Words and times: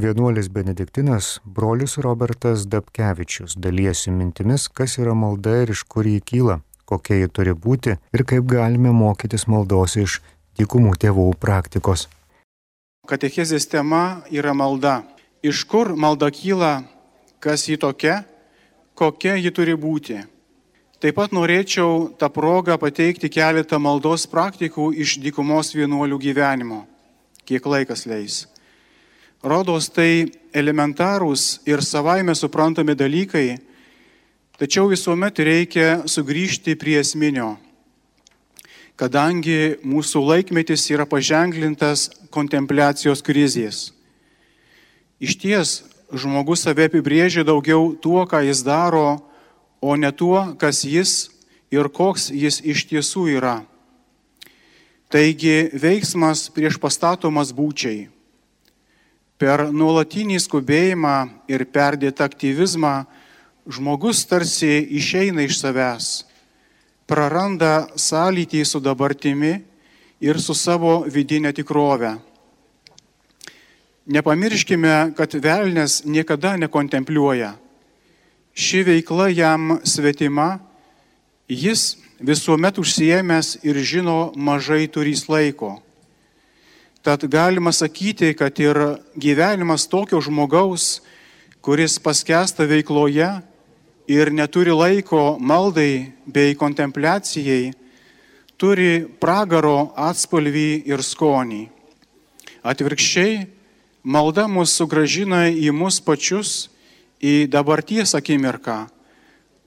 Vienuolis 0.00 0.48
Benediktinas, 0.48 1.40
brolius 1.44 1.98
Robertas 1.98 2.64
Dabkevičius 2.66 3.56
dalyjasi 3.60 4.10
mintimis, 4.10 4.68
kas 4.68 4.96
yra 4.96 5.12
malda 5.14 5.58
ir 5.60 5.72
iš 5.74 5.82
kur 5.84 6.06
jį 6.08 6.22
kyla, 6.24 6.54
kokia 6.88 7.18
ji 7.18 7.28
turi 7.28 7.52
būti 7.52 7.98
ir 8.16 8.22
kaip 8.24 8.46
galime 8.48 8.94
mokytis 8.96 9.44
maldos 9.44 9.98
iš 10.00 10.14
dykumų 10.56 10.94
tėvų 11.02 11.26
praktikos. 11.42 12.06
Katechezės 13.10 13.68
tema 13.68 14.22
yra 14.32 14.54
malda. 14.56 15.02
Iš 15.44 15.66
kur 15.68 15.92
malda 15.92 16.30
kyla, 16.32 16.70
kas 17.44 17.66
ji 17.68 17.76
tokia, 17.76 18.22
kokia 18.94 19.34
ji 19.36 19.52
turi 19.52 19.74
būti. 19.76 20.22
Taip 21.00 21.18
pat 21.18 21.34
norėčiau 21.36 22.08
tą 22.16 22.30
progą 22.32 22.78
pateikti 22.80 23.28
keletą 23.28 23.76
maldos 23.76 24.24
praktikų 24.32 24.94
iš 25.04 25.18
dykumos 25.20 25.74
vienuolių 25.76 26.22
gyvenimo, 26.24 26.80
kiek 27.44 27.68
laikas 27.68 28.06
leis. 28.08 28.46
Rodos 29.40 29.88
tai 29.88 30.28
elementarūs 30.52 31.62
ir 31.64 31.80
savaime 31.80 32.34
suprantami 32.36 32.92
dalykai, 32.92 33.56
tačiau 34.60 34.90
visuomet 34.90 35.40
reikia 35.40 36.02
sugrįžti 36.04 36.74
prie 36.76 36.98
esminio, 37.00 37.54
kadangi 39.00 39.80
mūsų 39.80 40.20
laikmetis 40.26 40.84
yra 40.92 41.08
paženklintas 41.08 42.10
kontempliacijos 42.28 43.24
krizės. 43.24 43.94
Iš 45.24 45.38
ties, 45.40 45.74
žmogus 46.12 46.66
save 46.68 46.90
apibrėžia 46.90 47.40
daugiau 47.40 47.94
tuo, 47.96 48.26
ką 48.28 48.44
jis 48.44 48.60
daro, 48.60 49.24
o 49.80 49.96
ne 49.96 50.12
tuo, 50.12 50.52
kas 50.60 50.84
jis 50.84 51.30
ir 51.72 51.88
koks 51.88 52.28
jis 52.28 52.60
iš 52.60 52.84
tiesų 52.92 53.30
yra. 53.40 53.62
Taigi 55.08 55.72
veiksmas 55.72 56.50
prieš 56.52 56.76
pastatomas 56.76 57.56
būčiai. 57.56 58.10
Per 59.40 59.70
nuolatinį 59.72 60.36
skubėjimą 60.44 61.14
ir 61.48 61.64
perdėtą 61.72 62.26
aktyvizmą 62.28 63.06
žmogus 63.70 64.20
tarsi 64.28 64.82
išeina 65.00 65.46
iš 65.46 65.62
savęs, 65.62 66.08
praranda 67.08 67.88
sąlytį 67.96 68.60
su 68.68 68.82
dabartimi 68.84 69.54
ir 70.20 70.40
su 70.44 70.52
savo 70.52 71.00
vidinė 71.08 71.54
tikrovė. 71.56 72.18
Nepamirškime, 74.10 75.16
kad 75.16 75.34
velnės 75.40 76.02
niekada 76.04 76.56
nekontempliuoja 76.60 77.54
ši 78.54 78.82
veikla 78.84 79.28
jam 79.28 79.78
svetima, 79.84 80.58
jis 81.48 81.96
visuomet 82.20 82.78
užsiemęs 82.78 83.58
ir 83.64 83.78
žino 83.80 84.32
mažai 84.36 84.86
turys 84.88 85.28
laiko. 85.28 85.78
Tad 87.02 87.24
galima 87.24 87.72
sakyti, 87.72 88.34
kad 88.36 88.58
ir 88.60 88.76
gyvenimas 89.16 89.86
tokio 89.88 90.20
žmogaus, 90.20 91.00
kuris 91.64 91.96
paskesta 91.98 92.66
veikloje 92.68 93.28
ir 94.04 94.28
neturi 94.32 94.74
laiko 94.76 95.38
maldai 95.40 96.12
bei 96.26 96.52
kontempliacijai, 96.60 97.72
turi 98.60 99.06
pragaro 99.20 99.94
atspalvį 99.96 100.82
ir 100.92 101.00
skonį. 101.00 101.62
Atvirkščiai, 102.68 103.46
malda 104.04 104.44
mus 104.44 104.76
sugražina 104.76 105.46
į 105.48 105.72
mus 105.72 106.02
pačius 106.04 106.68
į 107.16 107.48
dabarties 107.48 108.12
akimirką, 108.12 108.76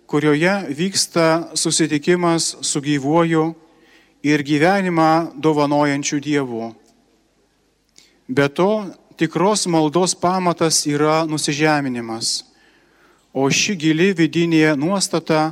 kurioje 0.06 0.54
vyksta 0.70 1.58
susitikimas 1.58 2.60
su 2.62 2.78
gyvuoju 2.78 3.50
ir 4.22 4.46
gyvenimą 4.46 5.34
dovanojančiu 5.42 6.22
Dievu. 6.22 6.83
Be 8.28 8.48
to, 8.48 8.88
tikros 9.18 9.68
maldos 9.68 10.16
pamatas 10.16 10.86
yra 10.88 11.26
nusižeminimas, 11.28 12.46
o 13.34 13.50
ši 13.50 13.76
gili 13.76 14.14
vidinė 14.16 14.76
nuostata 14.80 15.52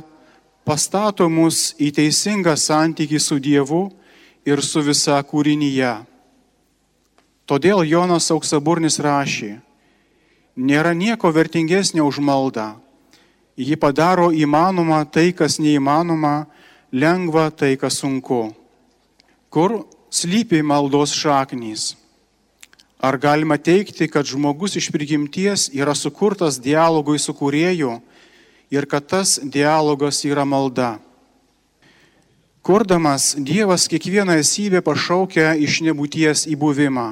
pastato 0.64 1.28
mus 1.28 1.74
į 1.76 1.90
teisingą 1.92 2.54
santykį 2.56 3.18
su 3.20 3.38
Dievu 3.42 3.82
ir 4.46 4.62
su 4.62 4.82
visa 4.82 5.18
kūrinyje. 5.20 5.92
Todėl 7.46 7.82
Jonas 7.84 8.30
Auksaburnis 8.32 8.96
rašė, 9.02 9.58
nėra 10.56 10.94
nieko 10.94 11.32
vertingesnio 11.34 12.06
už 12.08 12.22
maldą. 12.22 12.72
Ji 13.56 13.76
padaro 13.76 14.30
įmanoma 14.32 15.02
tai, 15.04 15.34
kas 15.36 15.58
neįmanoma, 15.60 16.46
lengva 16.92 17.50
tai, 17.50 17.76
kas 17.76 18.00
sunku. 18.00 18.54
Kur 19.52 19.82
slypi 20.08 20.62
maldos 20.64 21.12
šaknys? 21.12 22.01
Ar 23.02 23.18
galima 23.18 23.58
teikti, 23.58 24.06
kad 24.06 24.26
žmogus 24.26 24.76
iš 24.78 24.92
prigimties 24.94 25.66
yra 25.74 25.94
sukurtas 25.98 26.60
dialogui 26.62 27.18
su 27.18 27.34
kurėju 27.34 27.96
ir 28.70 28.86
kad 28.86 29.08
tas 29.10 29.40
dialogas 29.42 30.22
yra 30.24 30.46
malda? 30.46 31.00
Kurdamas 32.62 33.34
Dievas 33.34 33.88
kiekvieną 33.90 34.38
esybę 34.38 34.84
pašaukia 34.86 35.56
iš 35.58 35.82
nebūties 35.82 36.46
į 36.46 36.54
buvimą 36.62 37.08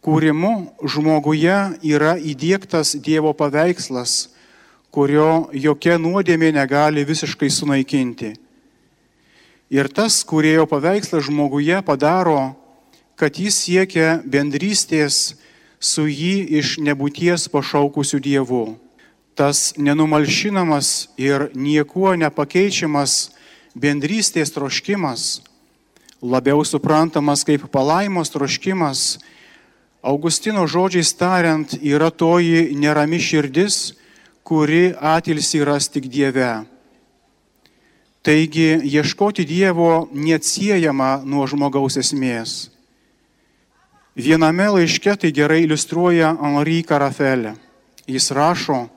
kūrimu 0.00 0.52
žmoguje 0.88 1.56
yra 1.84 2.14
įdėktas 2.16 2.96
Dievo 3.04 3.32
paveikslas, 3.36 4.30
kurio 4.90 5.50
jokia 5.52 5.98
nuodėmė 6.00 6.52
negali 6.56 7.04
visiškai 7.04 7.50
sunaikinti. 7.52 8.32
Ir 9.70 9.86
tas 9.92 10.22
kurėjo 10.26 10.66
paveikslas 10.66 11.28
žmoguje 11.28 11.78
padaro, 11.86 12.56
kad 13.20 13.36
jis 13.36 13.58
siekia 13.66 14.20
bendrystės 14.24 15.34
su 15.80 16.06
jį 16.08 16.36
iš 16.60 16.78
nebūties 16.80 17.50
pašaukusių 17.52 18.20
dievų. 18.24 18.64
Tas 19.36 19.74
nenumalšinamas 19.76 21.10
ir 21.20 21.50
niekuo 21.52 22.14
nepakeičiamas 22.16 23.30
bendrystės 23.76 24.52
troškimas, 24.56 25.42
labiau 26.20 26.64
suprantamas 26.64 27.44
kaip 27.44 27.68
palaimos 27.72 28.32
troškimas, 28.32 29.20
Augustino 30.00 30.64
žodžiais 30.64 31.12
tariant, 31.12 31.74
yra 31.84 32.08
toji 32.08 32.72
nerami 32.72 33.18
širdis, 33.20 33.92
kuri 34.42 34.94
atilsi 34.96 35.60
ras 35.60 35.92
tik 35.92 36.08
Dieve. 36.08 36.64
Taigi 38.24 38.80
ieškoti 38.80 39.44
Dievo 39.44 40.08
neatsiejama 40.12 41.20
nuo 41.24 41.44
žmogaus 41.44 42.00
esmės. 42.00 42.69
Viename 44.16 44.66
laiške 44.74 45.16
tai 45.16 45.30
gerai 45.32 45.62
iliustruoja 45.64 46.32
Henri 46.40 46.82
Carafelė. 46.82 47.54
Jis 48.10 48.30
rašo, 48.34 48.88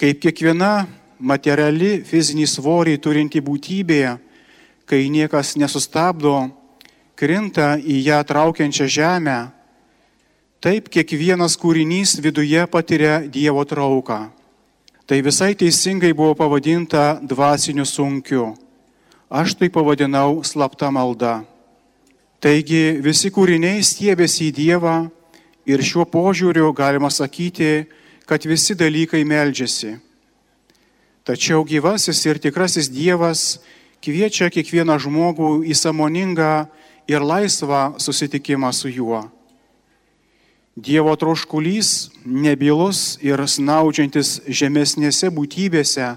kaip 0.00 0.22
kiekviena 0.22 0.86
materiali 1.18 1.98
fizinį 2.06 2.46
svorį 2.48 2.96
turinti 3.04 3.42
būtybė, 3.44 4.16
kai 4.88 5.04
niekas 5.12 5.56
nesustabdo, 5.60 6.48
krinta 7.18 7.76
į 7.76 8.00
ją 8.08 8.22
traukiančią 8.24 8.88
žemę, 8.88 9.38
Taip 10.58 10.88
kiekvienas 10.90 11.54
kūrinys 11.54 12.16
viduje 12.18 12.64
patiria 12.66 13.20
Dievo 13.22 13.62
trauką. 13.62 14.16
Tai 15.06 15.18
visai 15.22 15.52
teisingai 15.54 16.10
buvo 16.10 16.34
pavadinta 16.34 17.20
dvasiniu 17.22 17.86
sunkiu. 17.86 18.56
Aš 19.30 19.54
tai 19.54 19.68
pavadinau 19.70 20.42
slapta 20.42 20.90
malda. 20.90 21.44
Taigi 22.38 23.00
visi 23.02 23.32
kūriniai 23.34 23.82
stiebėsi 23.82 24.46
į 24.48 24.54
Dievą 24.54 24.96
ir 25.66 25.82
šiuo 25.82 26.04
požiūriu 26.06 26.70
galima 26.70 27.10
sakyti, 27.10 27.88
kad 28.28 28.44
visi 28.46 28.76
dalykai 28.78 29.24
meldžiasi. 29.26 29.96
Tačiau 31.26 31.64
gyvasis 31.66 32.22
ir 32.30 32.38
tikrasis 32.38 32.86
Dievas 32.94 33.58
kviečia 34.04 34.52
kiekvieną 34.54 35.00
žmogų 35.02 35.50
į 35.66 35.74
samoningą 35.74 36.68
ir 37.10 37.26
laisvą 37.26 37.98
susitikimą 37.98 38.70
su 38.72 38.88
juo. 38.88 39.26
Dievo 40.78 41.10
troškulys 41.18 42.12
nebylus 42.22 43.18
ir 43.18 43.42
snaudžiantis 43.50 44.44
žemesnėse 44.46 45.26
būtybėse, 45.34 46.14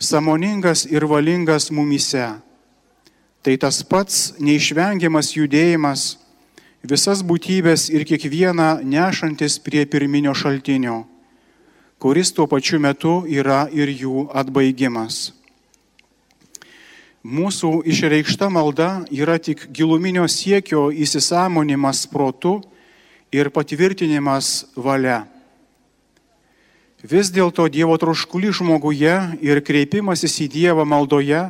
samoningas 0.00 0.86
ir 0.88 1.04
valingas 1.04 1.68
mumise. 1.68 2.38
Tai 3.42 3.54
tas 3.56 3.82
pats 3.86 4.34
neišvengiamas 4.42 5.32
judėjimas, 5.36 6.16
visas 6.82 7.22
būtybės 7.22 7.88
ir 7.90 8.06
kiekvieną 8.08 8.82
nešantis 8.82 9.58
prie 9.62 9.84
pirminio 9.86 10.34
šaltinio, 10.34 11.04
kuris 12.02 12.32
tuo 12.34 12.48
pačiu 12.50 12.80
metu 12.82 13.22
yra 13.26 13.66
ir 13.72 13.90
jų 13.90 14.28
atbaigimas. 14.34 15.32
Mūsų 17.28 17.82
išreikšta 17.90 18.48
malda 18.50 19.04
yra 19.10 19.36
tik 19.42 19.68
giluminio 19.74 20.26
siekio 20.30 20.88
įsisamonimas 20.94 22.06
protu, 22.10 22.60
ir 23.32 23.50
patvirtinimas 23.52 24.68
valia. 24.76 25.26
Vis 27.04 27.30
dėlto 27.30 27.68
Dievo 27.70 27.94
troškulį 28.00 28.50
žmoguje 28.58 29.14
ir 29.44 29.60
kreipimasis 29.62 30.40
į 30.42 30.48
Dievą 30.50 30.86
maldoje 30.88 31.44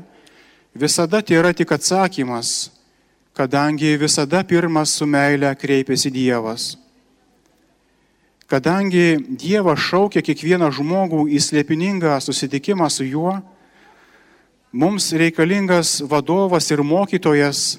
visada 0.74 1.22
tai 1.22 1.36
yra 1.36 1.52
tik 1.52 1.72
atsakymas, 1.72 2.70
kadangi 3.34 3.96
visada 3.96 4.42
pirmas 4.44 4.90
su 4.90 5.06
meile 5.06 5.54
kreipiasi 5.54 6.10
Dievas. 6.10 6.76
Kadangi 8.48 9.18
Dievas 9.28 9.78
šaukia 9.78 10.22
kiekvieną 10.24 10.70
žmogų 10.72 11.26
į 11.28 11.38
slėpiningą 11.44 12.16
susitikimą 12.24 12.88
su 12.90 13.04
juo, 13.04 13.36
mums 14.72 15.12
reikalingas 15.12 16.00
vadovas 16.08 16.70
ir 16.72 16.80
mokytojas, 16.80 17.78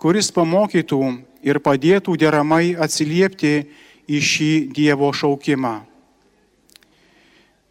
kuris 0.00 0.32
pamokytų 0.32 1.02
ir 1.44 1.60
padėtų 1.60 2.16
deramai 2.16 2.72
atsiliepti 2.72 3.68
į 4.08 4.18
šį 4.24 4.52
Dievo 4.72 5.12
šaukimą. 5.12 5.76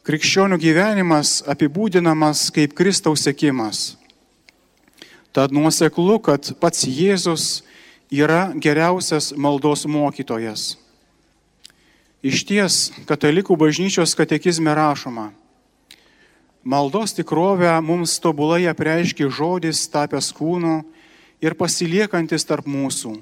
Krikščionių 0.07 0.55
gyvenimas 0.61 1.41
apibūdinamas 1.43 2.47
kaip 2.55 2.77
Kristaus 2.77 3.25
sėkimas. 3.25 3.96
Tad 5.37 5.51
nuoseklu, 5.53 6.15
kad 6.17 6.47
pats 6.57 6.87
Jėzus 6.89 7.59
yra 8.09 8.55
geriausias 8.57 9.35
maldos 9.37 9.83
mokytojas. 9.85 10.71
Iš 12.25 12.39
ties, 12.49 12.77
katalikų 13.05 13.53
bažnyčios 13.53 14.15
katekizme 14.17 14.73
rašoma, 14.73 15.27
maldos 16.65 17.13
tikrovę 17.13 17.69
mums 17.85 18.15
tobulai 18.17 18.63
apreiškia 18.71 19.27
žodis 19.29 19.83
tapęs 19.93 20.31
kūnu 20.33 20.79
ir 21.37 21.53
pasiliekantis 21.53 22.41
tarp 22.41 22.65
mūsų. 22.65 23.13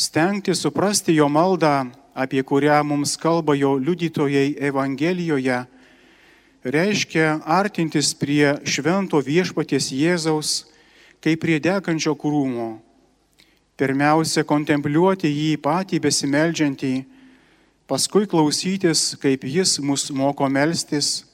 Stengti 0.00 0.54
suprasti 0.56 1.12
jo 1.18 1.28
maldą, 1.28 1.90
apie 2.16 2.40
kurią 2.40 2.78
mums 2.88 3.18
kalba 3.20 3.52
jo 3.52 3.74
liudytojai 3.76 4.54
Evangelijoje, 4.70 5.58
reiškia 6.64 7.42
artintis 7.44 8.14
prie 8.16 8.56
švento 8.64 9.20
viešpaties 9.20 9.90
Jėzaus, 9.92 10.54
kaip 11.24 11.40
prie 11.42 11.60
degančio 11.62 12.14
krūmo. 12.18 12.76
Pirmiausia, 13.76 14.44
kontempliuoti 14.48 15.28
jį 15.28 15.56
patį 15.60 16.00
besimeldžiantį, 16.06 16.94
paskui 17.86 18.24
klausytis, 18.24 19.12
kaip 19.20 19.44
jis 19.44 19.76
mus 19.84 20.08
moko 20.10 20.48
melstis 20.48 21.26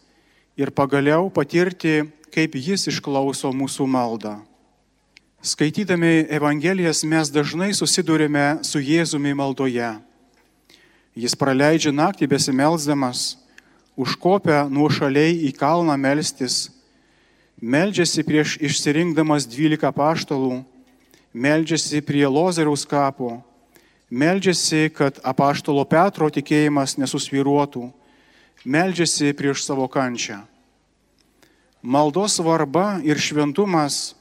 ir 0.59 0.73
pagaliau 0.75 1.31
patirti, 1.31 2.03
kaip 2.35 2.57
jis 2.57 2.89
išklauso 2.91 3.53
mūsų 3.55 3.87
maldą. 3.87 4.41
Skaitydami 5.43 6.27
Evangelijas 6.31 7.03
mes 7.03 7.31
dažnai 7.31 7.73
susidurime 7.75 8.61
su 8.63 8.79
Jėzumi 8.79 9.35
maldoje. 9.35 9.91
Jis 11.19 11.35
praleidžia 11.37 11.91
naktį 11.91 12.29
besimelsdamas, 12.31 13.37
užkopia 13.99 14.69
nuošaliai 14.71 15.35
į 15.49 15.51
kalną 15.59 15.97
melstis, 15.99 16.71
meldžiasi 17.63 18.27
prieš 18.27 18.59
išsirinkdamas 18.59 19.47
dvylika 19.47 19.95
paštalų, 19.95 20.61
meldžiasi 21.33 22.03
prie 22.05 22.27
Lozeriaus 22.27 22.85
kapo, 22.85 23.39
Meldžiasi, 24.13 24.91
kad 24.93 25.17
apaštalo 25.25 25.87
Petro 25.89 26.27
tikėjimas 26.29 26.99
nesusviruotų. 27.01 27.87
Meldžiasi 28.69 29.31
prieš 29.33 29.63
savo 29.65 29.87
kančią. 29.89 30.43
Maldos 31.81 32.37
svarba 32.37 33.01
ir 33.09 33.17
šventumas 33.17 34.13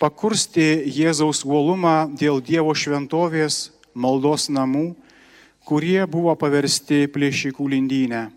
pakursti 0.00 0.88
Jėzaus 0.88 1.44
uolumą 1.44 2.08
dėl 2.16 2.40
Dievo 2.40 2.72
šventovės 2.72 3.74
maldos 3.92 4.48
namų, 4.48 4.94
kurie 5.68 6.00
buvo 6.08 6.32
paversti 6.32 7.04
plėšikų 7.04 7.68
lindynę. 7.76 8.30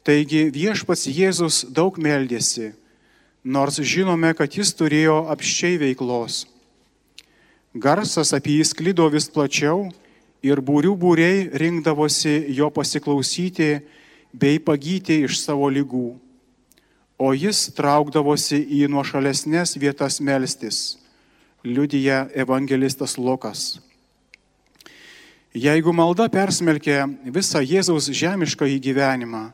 Taigi 0.00 0.46
viešpats 0.48 1.04
Jėzus 1.12 1.66
daug 1.68 2.00
meldėsi, 2.00 2.72
nors 3.44 3.80
žinome, 3.82 4.32
kad 4.38 4.54
jis 4.54 4.72
turėjo 4.78 5.26
apščiai 5.32 5.78
veiklos. 5.82 6.46
Garsas 7.74 8.32
apie 8.36 8.58
jį 8.58 8.66
sklido 8.68 9.08
vis 9.10 9.28
plačiau 9.32 9.88
ir 10.44 10.60
būrių 10.60 10.92
būriai 10.98 11.46
rinkdavosi 11.56 12.52
jo 12.52 12.68
pasiklausyti 12.70 13.80
bei 14.32 14.58
pagyti 14.58 15.22
iš 15.26 15.40
savo 15.40 15.70
lygų. 15.72 16.18
O 17.22 17.30
jis 17.36 17.68
traukdavosi 17.76 18.58
į 18.60 18.88
nuošalesnės 18.90 19.76
vietas 19.78 20.18
melstis, 20.20 20.98
liudyja 21.62 22.26
evangelistas 22.34 23.14
Lukas. 23.18 23.78
Jeigu 25.52 25.92
malda 25.92 26.30
persmelkia 26.32 27.04
visą 27.28 27.60
Jėzaus 27.60 28.08
žemišką 28.08 28.66
įgyvenimą, 28.72 29.50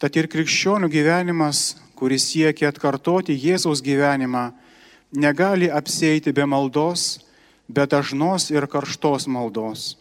tad 0.00 0.16
ir 0.16 0.26
krikščionių 0.32 0.88
gyvenimas, 0.88 1.76
kuris 2.00 2.30
siekia 2.32 2.70
atkartoti 2.72 3.36
Jėzaus 3.36 3.82
gyvenimą, 3.84 4.50
negali 5.12 5.68
apsėti 5.68 6.32
be 6.32 6.46
maldos, 6.48 7.20
bet 7.68 7.92
dažnos 7.92 8.48
ir 8.50 8.64
karštos 8.66 9.28
maldos. 9.28 9.96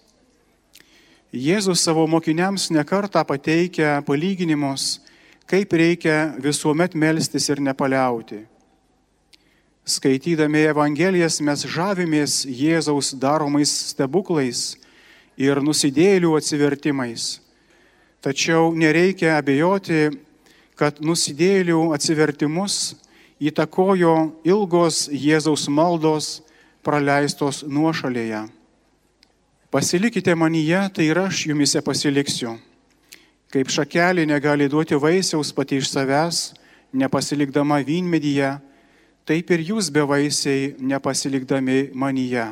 Jėzus 1.29 1.83
savo 1.85 2.07
mokiniams 2.09 2.71
nekarta 2.73 3.21
pateikia 3.27 3.99
palyginimus, 4.07 5.01
kaip 5.45 5.75
reikia 5.77 6.31
visuomet 6.41 6.95
melstis 6.95 7.49
ir 7.51 7.61
nepaliauti. 7.61 8.45
Skaitydami 9.89 10.63
Evangelijas 10.71 11.37
mes 11.41 11.65
žavimės 11.69 12.45
Jėzaus 12.45 13.11
daromais 13.17 13.69
stebuklais 13.91 14.77
ir 15.37 15.61
nusidėlių 15.61 16.33
atsivertimais. 16.37 17.39
Tačiau 18.21 18.73
nereikia 18.75 19.37
abejoti, 19.37 20.09
kad 20.79 21.01
nusidėlių 21.03 21.89
atsivertimus 21.91 22.95
įtakojo 23.43 24.13
ilgos 24.47 25.09
Jėzaus 25.11 25.67
maldos 25.67 26.39
praleistos 26.83 27.65
nuošalėje. 27.67 28.45
Pasilikite 29.69 30.33
manyje, 30.39 30.79
tai 30.95 31.09
ir 31.11 31.19
aš 31.19 31.43
jumise 31.51 31.83
pasiliksiu. 31.85 32.55
Kaip 33.51 33.69
šakelė 33.73 34.23
negali 34.29 34.69
duoti 34.71 34.97
vaisiaus 34.97 35.51
pati 35.53 35.81
iš 35.81 35.91
savęs, 35.91 36.39
nepasilikdama 36.95 37.81
vynmedyje, 37.85 38.55
taip 39.27 39.51
ir 39.53 39.67
jūs 39.73 39.91
bevaisiai 39.93 40.73
nepasilikdami 40.79 41.89
manyje. 41.93 42.47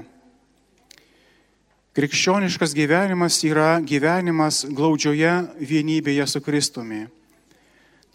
Krikščioniškas 1.98 2.76
gyvenimas 2.78 3.40
yra 3.48 3.80
gyvenimas 3.82 4.66
glaudžioje 4.70 5.32
vienybėje 5.58 6.28
su 6.30 6.42
Kristumi. 6.46 7.08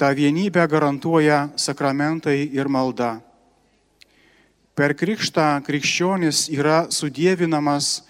Ta 0.02 0.08
vienybė 0.18 0.64
garantuoja 0.66 1.52
sakramentai 1.54 2.48
ir 2.50 2.66
malda. 2.66 3.20
Per 4.74 4.96
krikštą 4.98 5.60
krikščionis 5.62 6.48
yra 6.50 6.88
sudėvinamas 6.90 8.00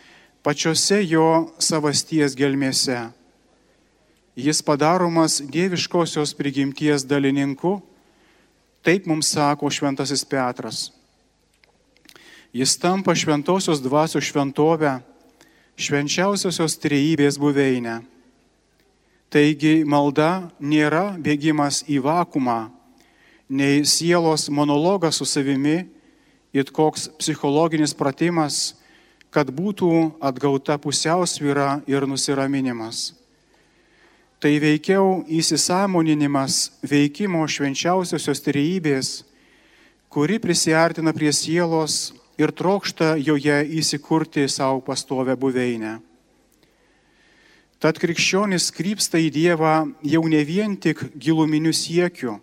pačiose 0.40 1.02
jo 1.04 1.52
savasties 1.60 2.32
gelmėse. 2.32 2.96
Jis 4.40 4.62
padaromas 4.64 5.42
dieviškosios 5.44 6.32
prigimties 6.38 7.04
dalininku, 7.04 7.74
taip 8.80 9.04
mums 9.04 9.34
sako 9.36 9.68
šventasis 9.68 10.24
Petras. 10.24 10.86
Jis 12.56 12.72
tampa 12.80 13.12
šventosios 13.12 13.84
dvasios 13.84 14.30
šventovę, 14.32 14.94
švenčiausiosios 15.76 16.80
trejybės 16.80 17.36
buveinę. 17.36 18.00
Taigi 19.32 19.80
malda 19.88 20.50
nėra 20.60 21.14
bėgimas 21.16 21.80
į 21.88 22.02
vakumą, 22.04 22.66
nei 23.48 23.80
sielos 23.88 24.50
monologas 24.52 25.16
su 25.16 25.24
savimi, 25.24 25.86
it 26.52 26.68
koks 26.68 27.08
psichologinis 27.16 27.96
pratimas, 27.96 28.74
kad 29.32 29.48
būtų 29.48 29.88
atgauta 30.20 30.76
pusiausvyra 30.76 31.80
ir 31.88 32.04
nusiraminimas. 32.04 33.14
Tai 34.36 34.52
veikiau 34.60 35.22
įsisamoninimas 35.32 36.82
veikimo 36.84 37.46
švenčiausiosios 37.48 38.44
trejybės, 38.44 39.22
kuri 40.12 40.36
prisartina 40.42 41.16
prie 41.16 41.32
sielos 41.32 42.12
ir 42.36 42.52
trokšta 42.52 43.14
joje 43.16 43.62
įsikurti 43.80 44.44
savo 44.44 44.82
pastovę 44.84 45.40
buveinę. 45.40 46.02
Tad 47.82 47.98
krikščionis 47.98 48.68
krypsta 48.70 49.18
į 49.18 49.32
Dievą 49.34 49.74
jau 50.06 50.22
ne 50.30 50.44
vien 50.46 50.76
tik 50.78 51.00
giluminių 51.18 51.72
siekių, 51.74 52.36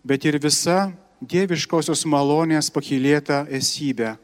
bet 0.00 0.24
ir 0.24 0.38
visa 0.40 0.94
dieviškosios 1.20 2.06
malonės 2.08 2.70
pakilėtą 2.72 3.42
esybę. 3.52 4.14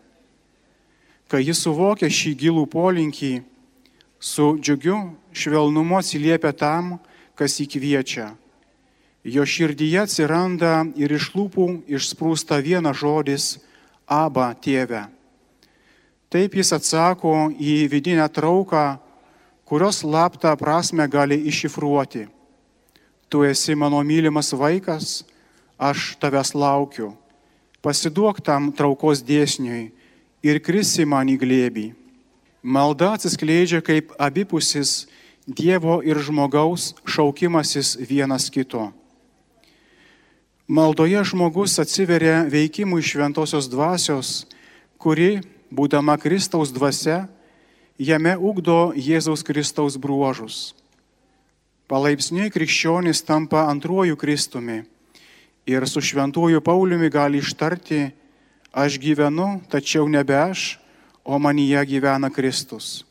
Kai 1.29 1.43
jis 1.45 1.61
suvokia 1.61 2.09
šį 2.09 2.33
gilų 2.41 2.65
polinkį, 2.73 3.33
su 4.17 4.55
džiugiu 4.57 4.97
švelnumu 5.37 5.99
atsiliepia 6.01 6.55
tam, 6.57 6.97
kas 7.37 7.59
jį 7.61 7.67
kviečia. 7.75 8.31
Jo 9.29 9.45
širdyje 9.45 10.07
atsiranda 10.07 10.87
ir 10.97 11.13
iš 11.13 11.35
lūpų 11.37 11.67
išsprūsta 11.93 12.63
vienas 12.65 12.97
žodis- 12.97 13.59
Aba 14.09 14.55
tėve. 14.57 15.11
Taip 16.33 16.57
jis 16.57 16.73
atsako 16.73 17.53
į 17.53 17.85
vidinę 17.93 18.25
trauką, 18.33 18.97
kurios 19.69 20.01
laptą 20.01 20.57
prasme 20.57 21.05
gali 21.09 21.37
iššifruoti. 21.45 22.25
Tu 23.29 23.45
esi 23.45 23.75
mano 23.77 24.01
mylimas 24.01 24.55
vaikas, 24.57 25.25
aš 25.77 26.17
tavęs 26.17 26.55
laukiu. 26.57 27.13
Pasiduok 27.85 28.41
tam 28.41 28.73
traukos 28.73 29.21
dėsniui 29.21 29.91
ir 30.41 30.61
krisi 30.65 31.05
man 31.05 31.29
į 31.29 31.37
glėbį. 31.45 31.87
Malda 32.65 33.13
atsiskleidžia 33.19 33.85
kaip 33.85 34.17
abipusis 34.19 35.07
Dievo 35.49 36.03
ir 36.05 36.19
žmogaus 36.21 36.93
šaukimasis 37.09 37.95
vienas 37.97 38.51
kito. 38.53 38.91
Maldoje 40.69 41.23
žmogus 41.25 41.79
atsiveria 41.81 42.43
veikimui 42.45 43.01
šventosios 43.01 43.71
dvasios, 43.73 44.45
kuri, 45.01 45.41
būdama 45.73 46.19
Kristaus 46.21 46.69
dvasia, 46.69 47.23
jame 47.99 48.37
ugdo 48.39 48.93
Jėzaus 48.95 49.43
Kristaus 49.43 49.99
bruožus. 49.99 50.75
Palaipsniui 51.91 52.53
krikščionis 52.53 53.25
tampa 53.27 53.67
antruoju 53.69 54.17
Kristumi 54.17 54.85
ir 55.69 55.85
su 55.89 56.01
šventuoju 56.01 56.61
Pauliumi 56.65 57.11
gali 57.11 57.43
ištarti, 57.43 58.11
aš 58.73 58.99
gyvenu, 59.01 59.61
tačiau 59.69 60.09
nebe 60.09 60.37
aš, 60.37 60.79
o 61.25 61.39
manyje 61.39 61.85
gyvena 61.85 62.31
Kristus. 62.33 63.05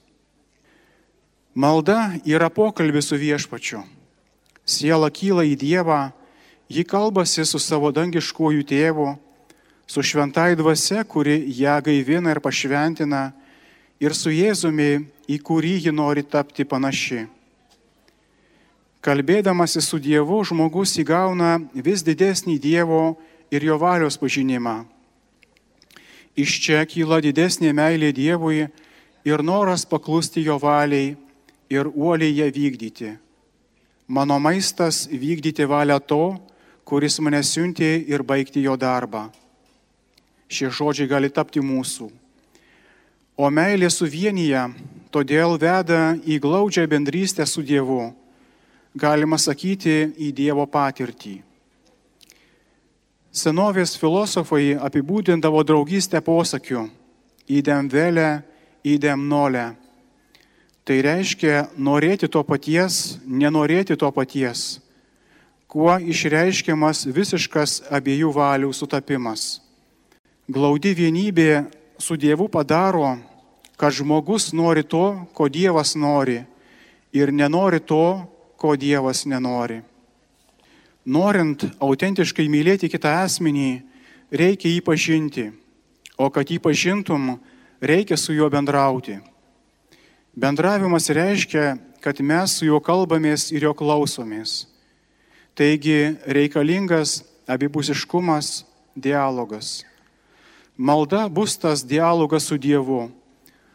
Malda 1.53 2.17
yra 2.25 2.49
pokalbis 2.49 3.09
su 3.09 3.17
viešpačiu. 3.17 3.83
Siela 4.65 5.09
kyla 5.13 5.45
į 5.45 5.55
Dievą, 5.57 6.11
ji 6.69 6.83
kalbasi 6.83 7.45
su 7.45 7.59
savo 7.61 7.91
dangiškuoju 7.93 8.65
tėvu, 8.65 9.07
su 9.87 10.03
šventai 10.03 10.57
dvasia, 10.57 11.03
kuri 11.05 11.37
ją 11.61 11.77
gaivina 11.85 12.33
ir 12.33 12.41
pašventina, 12.41 13.31
ir 13.99 14.13
su 14.13 14.31
Jėzumi, 14.33 15.07
į 15.27 15.39
kurį 15.43 15.73
ji 15.87 15.93
nori 15.93 16.23
tapti 16.23 16.65
panaši. 16.65 17.25
Kalbėdamasi 19.03 19.81
su 19.83 19.99
Dievu, 20.01 20.41
žmogus 20.43 20.97
įgauna 20.99 21.57
vis 21.73 22.03
didesnį 22.03 22.57
Dievo 22.59 23.17
ir 23.51 23.63
jo 23.63 23.77
valios 23.79 24.17
pažinimą. 24.19 24.83
Iš 26.37 26.57
čia 26.61 26.83
kyla 26.85 27.21
didesnė 27.23 27.71
meilė 27.73 28.11
Dievui 28.13 28.67
ir 29.25 29.43
noras 29.43 29.85
paklusti 29.89 30.43
jo 30.45 30.57
valiai 30.61 31.15
ir 31.69 31.87
uoliai 31.87 32.35
ją 32.41 32.51
vykdyti. 32.53 33.15
Mano 34.07 34.37
maistas 34.39 35.07
vykdyti 35.11 35.65
valią 35.67 35.97
to, 35.99 36.37
kuris 36.87 37.19
mane 37.19 37.41
siuntė 37.43 37.89
ir 38.07 38.23
baigti 38.23 38.63
jo 38.63 38.77
darbą. 38.79 39.27
Šie 40.47 40.69
žodžiai 40.71 41.09
gali 41.11 41.29
tapti 41.29 41.59
mūsų. 41.59 42.07
O 43.37 43.51
meilė 43.53 43.89
suvienyje, 43.93 44.63
todėl 45.13 45.57
veda 45.61 46.17
į 46.25 46.39
glaudžią 46.41 46.87
bendrystę 46.89 47.45
su 47.45 47.61
Dievu, 47.61 48.09
galima 48.97 49.37
sakyti, 49.37 50.09
į 50.17 50.31
Dievo 50.33 50.65
patirtį. 50.65 51.37
Senovės 53.31 53.93
filosofai 54.01 54.73
apibūdindavo 54.81 55.61
draugystę 55.63 56.21
posakiu- 56.21 56.89
įdėm 57.57 57.89
vėlę, 57.89 58.43
įdėm 58.83 59.27
nolę 59.29 59.75
Tai 60.87 61.01
reiškia 61.03 61.65
norėti 61.75 62.29
to 62.31 62.39
paties, 62.47 63.17
nenorėti 63.27 63.97
to 63.99 64.07
paties, 64.15 64.79
kuo 65.67 65.97
išreiškiamas 65.99 67.01
visiškas 67.11 67.81
abiejų 67.91 68.29
valių 68.31 68.69
sutapimas. 68.71 69.59
Glaudi 70.47 70.93
vienybė 70.95 71.65
su 71.99 72.15
Dievu 72.15 72.47
padaro, 72.47 73.17
kad 73.77 73.93
žmogus 73.93 74.51
nori 74.53 74.83
to, 74.83 75.25
ko 75.33 75.49
Dievas 75.49 75.95
nori 75.95 76.41
ir 77.13 77.31
nenori 77.33 77.79
to, 77.79 78.25
ko 78.57 78.75
Dievas 78.75 79.25
nenori. 79.29 79.81
Norint 81.05 81.63
autentiškai 81.79 82.49
mylėti 82.51 82.89
kitą 82.91 83.13
asmenį, 83.23 83.69
reikia 84.33 84.73
jį 84.73 84.81
pažinti, 84.83 85.45
o 86.17 86.27
kad 86.33 86.49
jį 86.49 86.57
pažintum, 86.59 87.37
reikia 87.79 88.17
su 88.17 88.35
juo 88.35 88.49
bendrauti. 88.51 89.19
Bendravimas 90.35 91.07
reiškia, 91.09 91.77
kad 92.01 92.19
mes 92.21 92.57
su 92.57 92.67
juo 92.67 92.81
kalbamės 92.83 93.51
ir 93.53 93.69
jo 93.69 93.73
klausomės. 93.77 94.65
Taigi 95.57 96.17
reikalingas 96.27 97.23
abipusiškumas, 97.49 98.65
dialogas. 98.93 99.85
Malda 100.77 101.25
bus 101.29 101.55
tas 101.57 101.81
dialogas 101.81 102.45
su 102.45 102.57
Dievu, 102.61 103.07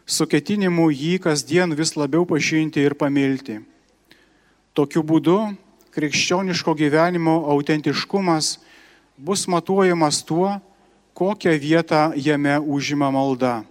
su 0.05 0.27
ketinimu 0.27 0.89
jį 0.91 1.17
kasdien 1.23 1.73
vis 1.75 1.95
labiau 1.95 2.25
pažinti 2.27 2.83
ir 2.83 2.95
pamilti. 2.99 3.59
Tokiu 4.73 5.03
būdu 5.03 5.37
krikščioniško 5.93 6.73
gyvenimo 6.75 7.43
autentiškumas 7.53 8.57
bus 9.17 9.45
matuojamas 9.47 10.23
tuo, 10.25 10.57
kokią 11.13 11.53
vietą 11.61 12.11
jame 12.15 12.57
užima 12.59 13.11
malda. 13.13 13.61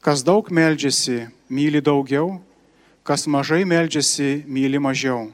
Kas 0.00 0.24
daug 0.24 0.48
meldžiasi, 0.48 1.28
myli 1.52 1.82
daugiau, 1.84 2.40
kas 3.04 3.26
mažai 3.28 3.66
meldžiasi, 3.68 4.46
myli 4.48 4.80
mažiau. 4.80 5.28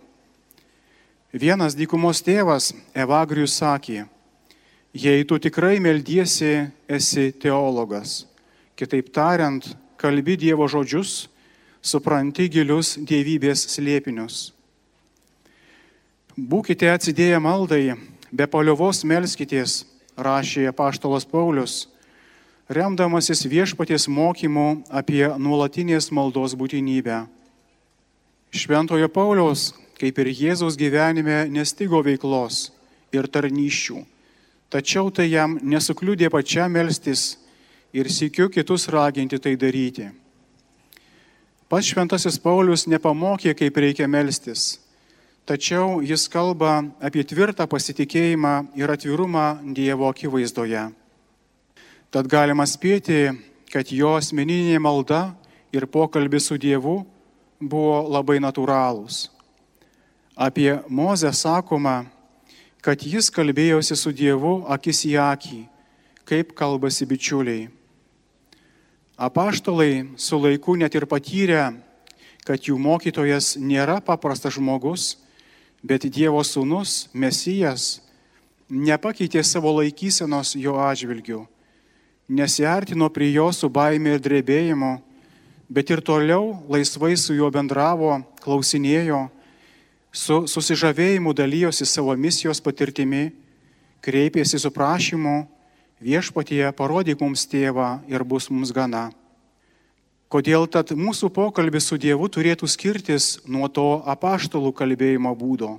Vienas 1.30 1.76
dykumos 1.78 2.22
tėvas 2.24 2.72
Evagrius 2.96 3.54
sakė, 3.60 4.06
jei 4.96 5.22
tu 5.28 5.38
tikrai 5.38 5.78
meldiesi, 5.78 6.66
esi 6.88 7.30
teologas. 7.38 8.24
Kitaip 8.74 9.12
tariant, 9.14 9.76
kalbi 9.96 10.36
Dievo 10.36 10.68
žodžius, 10.68 11.26
supranti 11.82 12.48
gilius 12.52 12.96
dievybės 12.98 13.66
slėpinius. 13.74 14.52
Būkite 16.36 16.90
atsidėję 16.92 17.40
maldai, 17.40 17.96
be 18.32 18.46
paliovos 18.46 19.04
melskitės, 19.08 19.84
rašė 20.16 20.72
Paštolas 20.76 21.24
Paulius 21.24 21.86
remdamasis 22.68 23.46
viešpaties 23.46 24.08
mokymu 24.10 24.82
apie 24.90 25.26
nuolatinės 25.38 26.10
maldos 26.10 26.56
būtinybę. 26.58 27.26
Šventojo 28.50 29.08
Pauliaus, 29.12 29.72
kaip 30.00 30.18
ir 30.18 30.32
Jėzaus 30.34 30.78
gyvenime, 30.78 31.46
nestigo 31.50 32.02
veiklos 32.02 32.70
ir 33.14 33.28
tarnyščių, 33.30 34.02
tačiau 34.70 35.10
tai 35.14 35.28
jam 35.30 35.58
nesukliūdė 35.62 36.30
pačiam 36.32 36.72
melstis 36.74 37.36
ir 37.96 38.10
sikiu 38.12 38.50
kitus 38.52 38.88
raginti 38.92 39.38
tai 39.40 39.56
daryti. 39.56 40.10
Pats 41.66 41.88
šventasis 41.88 42.36
Paulius 42.38 42.84
nepamokė, 42.86 43.54
kaip 43.56 43.78
reikia 43.80 44.06
melstis, 44.06 44.76
tačiau 45.48 46.02
jis 46.04 46.28
kalba 46.30 46.84
apie 47.00 47.24
tvirtą 47.24 47.64
pasitikėjimą 47.66 48.52
ir 48.78 48.92
atvirumą 48.92 49.46
Dievo 49.74 50.10
akivaizdoje. 50.12 50.84
Tad 52.12 52.28
galima 52.30 52.66
spėti, 52.68 53.32
kad 53.72 53.88
jo 53.90 54.12
asmeninė 54.20 54.78
malda 54.78 55.32
ir 55.74 55.88
pokalbis 55.90 56.46
su 56.46 56.58
Dievu 56.60 57.00
buvo 57.58 58.04
labai 58.12 58.38
natūralūs. 58.44 59.26
Apie 60.36 60.82
Mozę 60.92 61.32
sakoma, 61.32 62.04
kad 62.84 63.00
jis 63.02 63.32
kalbėjosi 63.32 63.96
su 63.96 64.12
Dievu 64.12 64.60
akis 64.70 65.02
į 65.08 65.16
akį, 65.24 65.64
kaip 66.28 66.54
kalbasi 66.54 67.08
bičiuliai. 67.08 67.66
Apaštalai 69.16 70.04
su 70.20 70.38
laiku 70.38 70.76
net 70.76 70.94
ir 70.94 71.08
patyrė, 71.08 71.72
kad 72.44 72.68
jų 72.68 72.76
mokytojas 72.78 73.56
nėra 73.56 73.98
paprastas 74.04 74.54
žmogus, 74.58 75.16
bet 75.82 76.04
Dievo 76.12 76.44
sūnus, 76.44 77.08
Mesijas, 77.16 78.02
nepakeitė 78.68 79.42
savo 79.44 79.72
laikysenos 79.80 80.54
jo 80.60 80.76
atžvilgiu 80.80 81.46
nesiartino 82.28 83.08
prie 83.08 83.32
jo 83.32 83.52
su 83.52 83.68
baime 83.68 84.16
ir 84.16 84.22
drebėjimu, 84.22 84.98
bet 85.70 85.90
ir 85.90 86.02
toliau 86.02 86.56
laisvai 86.70 87.14
su 87.18 87.34
juo 87.34 87.50
bendravo, 87.54 88.18
klausinėjo, 88.42 89.26
su 90.12 90.44
susižavėjimu 90.50 91.34
dalyjosi 91.36 91.86
savo 91.86 92.14
misijos 92.16 92.60
patirtimi, 92.62 93.30
kreipėsi 94.02 94.58
su 94.58 94.70
prašymu, 94.70 95.46
viešpatie 96.00 96.72
parodyk 96.76 97.20
mums 97.20 97.46
tėvą 97.48 98.00
ir 98.08 98.24
bus 98.24 98.50
mums 98.50 98.72
gana. 98.72 99.10
Kodėl 100.28 100.66
tad 100.66 100.90
mūsų 100.90 101.30
pokalbis 101.30 101.86
su 101.86 101.98
Dievu 101.98 102.26
turėtų 102.28 102.66
skirtis 102.66 103.36
nuo 103.46 103.68
to 103.68 104.02
apaštalų 104.06 104.72
kalbėjimo 104.74 105.30
būdo? 105.38 105.76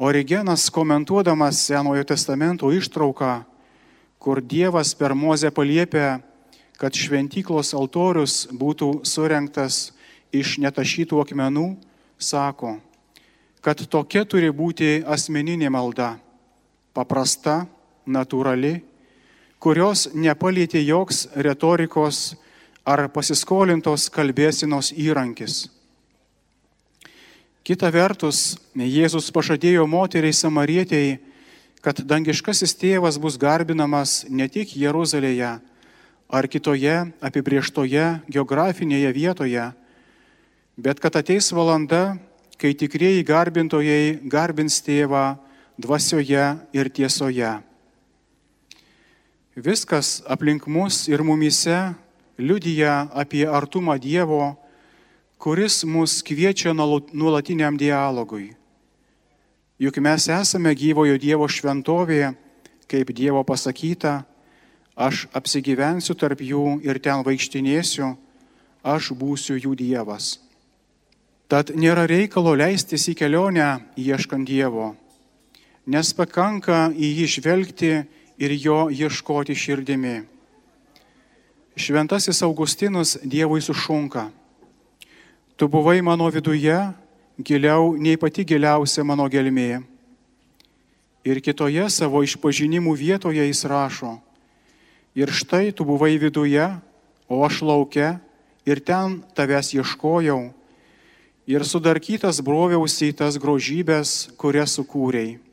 Origenas 0.00 0.66
komentuodamas 0.72 1.60
Senojo 1.68 2.02
testamento 2.08 2.72
ištrauką 2.72 3.44
kur 4.20 4.42
Dievas 4.44 4.92
per 4.94 5.14
Mozę 5.16 5.48
paliepia, 5.50 6.20
kad 6.76 6.92
šventyklos 6.92 7.72
altorius 7.72 8.44
būtų 8.52 9.00
surinktas 9.08 9.94
iš 10.28 10.58
netašytų 10.60 11.22
akmenų, 11.24 11.72
sako, 12.20 12.76
kad 13.64 13.80
tokia 13.88 14.26
turi 14.28 14.52
būti 14.52 15.00
asmeninė 15.08 15.72
malda, 15.72 16.18
paprasta, 16.92 17.64
natūrali, 18.04 18.82
kurios 19.60 20.08
nepalėtė 20.16 20.80
joks 20.82 21.26
retorikos 21.36 22.34
ar 22.88 23.06
pasiskolintos 23.12 24.08
kalbėsinos 24.12 24.90
įrankis. 24.96 25.68
Kita 27.60 27.90
vertus, 27.92 28.56
Jėzus 28.74 29.28
pažadėjo 29.30 29.84
moteriai 29.86 30.32
samarietėjai, 30.32 31.18
kad 31.84 32.00
dangiškasis 32.00 32.72
tėvas 32.76 33.20
bus 33.20 33.36
garbinamas 33.40 34.24
ne 34.28 34.48
tik 34.48 34.72
Jeruzalėje 34.76 35.58
ar 36.30 36.48
kitoje 36.48 36.96
apibrieštoje 37.20 38.06
geografinėje 38.32 39.12
vietoje, 39.12 39.70
bet 40.80 41.00
kad 41.04 41.20
ateis 41.20 41.52
valanda, 41.52 42.16
kai 42.60 42.72
tikrieji 42.76 43.24
garbintojai 43.28 44.20
garbins 44.24 44.80
tėvą 44.84 45.34
dvasioje 45.80 46.46
ir 46.76 46.92
tiesoje. 46.92 47.58
Viskas 49.60 50.22
aplink 50.24 50.64
mus 50.66 51.04
ir 51.08 51.20
mumyse 51.20 51.92
liudyja 52.40 53.10
apie 53.12 53.44
artumą 53.44 53.98
Dievo, 54.00 54.56
kuris 55.36 55.84
mus 55.84 56.22
kviečia 56.24 56.72
nuolatiniam 56.72 57.76
dialogui. 57.76 58.56
Juk 59.76 59.98
mes 60.00 60.28
esame 60.32 60.72
gyvojo 60.72 61.18
Dievo 61.20 61.44
šventovėje, 61.44 62.32
kaip 62.88 63.12
Dievo 63.12 63.42
pasakyta, 63.44 64.24
aš 64.96 65.26
apsigyvensiu 65.36 66.16
tarp 66.16 66.40
jų 66.40 66.80
ir 66.80 66.96
ten 66.96 67.20
vaikštinėsiu, 67.20 68.14
aš 68.80 69.12
būsiu 69.12 69.58
jų 69.60 69.74
Dievas. 69.76 70.38
Tad 71.52 71.74
nėra 71.76 72.06
reikalo 72.08 72.54
leistis 72.56 73.10
į 73.12 73.16
kelionę 73.18 73.68
ieškant 74.00 74.48
Dievo, 74.48 74.94
nes 75.84 76.14
pakanka 76.16 76.88
į 76.96 77.12
jį 77.20 77.28
žvelgti 77.36 77.92
ir 78.40 78.56
jo 78.56 78.88
ieškoti 78.88 79.54
širdimi. 79.54 80.22
Šventasis 81.76 82.42
Augustinas 82.42 83.18
Dievui 83.22 83.60
sušunka. 83.60 84.30
Tu 85.56 85.68
buvai 85.68 86.00
mano 86.02 86.28
viduje 86.32 86.76
giliau 87.38 87.96
nei 87.96 88.16
pati 88.16 88.44
giliausia 88.44 89.04
mano 89.04 89.28
gelmė. 89.28 89.82
Ir 91.24 91.40
kitoje 91.44 91.84
savo 91.92 92.24
išpažinimų 92.24 92.96
vietoje 92.96 93.44
jis 93.44 93.64
rašo. 93.68 94.16
Ir 95.12 95.28
štai 95.28 95.68
tu 95.76 95.84
buvai 95.84 96.16
viduje, 96.16 96.64
o 97.28 97.44
aš 97.44 97.60
laukia 97.60 98.20
ir 98.64 98.80
ten 98.80 99.20
tavęs 99.36 99.74
ieškojau. 99.76 100.48
Ir 101.50 101.64
sudarkytas 101.66 102.40
broviausi 102.40 103.10
į 103.10 103.16
tas 103.20 103.36
grožybės, 103.36 104.32
kurias 104.40 104.78
sukūrėjai. 104.78 105.49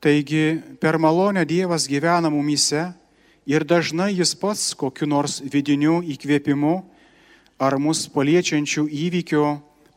Taigi 0.00 0.62
per 0.80 0.96
malonę 0.98 1.44
Dievas 1.44 1.84
gyvena 1.84 2.30
mumyse 2.32 2.94
ir 3.44 3.64
dažnai 3.68 4.14
jis 4.16 4.32
pats 4.32 4.72
kokiu 4.72 5.04
nors 5.04 5.42
vidiniu 5.44 5.98
įkvėpimu 6.00 6.72
ar 7.60 7.76
mus 7.76 8.06
paliečiančių 8.08 8.86
įvykių 8.88 9.44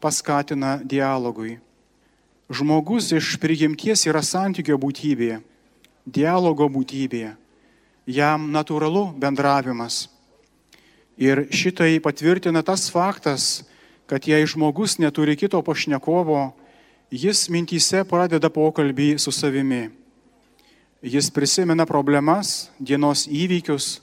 paskatina 0.04 0.82
dialogui. 0.84 1.56
Žmogus 2.52 3.14
iš 3.16 3.38
prigimties 3.40 4.04
yra 4.04 4.20
santykio 4.20 4.76
būtybė, 4.76 5.40
dialogo 6.04 6.68
būtybė, 6.68 7.38
jam 8.04 8.52
natūralu 8.52 9.06
bendravimas. 9.16 10.10
Ir 11.16 11.48
šitai 11.48 12.04
patvirtina 12.04 12.60
tas 12.60 12.90
faktas, 12.92 13.64
kad 14.12 14.28
jei 14.28 14.44
žmogus 14.44 15.00
neturi 15.00 15.40
kito 15.40 15.64
pašnekovo, 15.64 16.52
jis 17.14 17.46
mintyse 17.54 18.02
pradeda 18.10 18.50
pokalbį 18.50 19.14
su 19.22 19.32
savimi. 19.32 19.92
Jis 21.04 21.30
prisimena 21.36 21.86
problemas, 21.86 22.72
dienos 22.80 23.28
įvykius, 23.28 24.00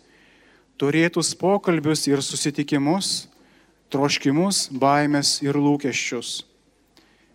turėtus 0.79 1.33
pokalbius 1.35 2.07
ir 2.07 2.23
susitikimus, 2.23 3.27
troškimus, 3.91 4.69
baimės 4.71 5.41
ir 5.43 5.59
lūkesčius. 5.59 6.45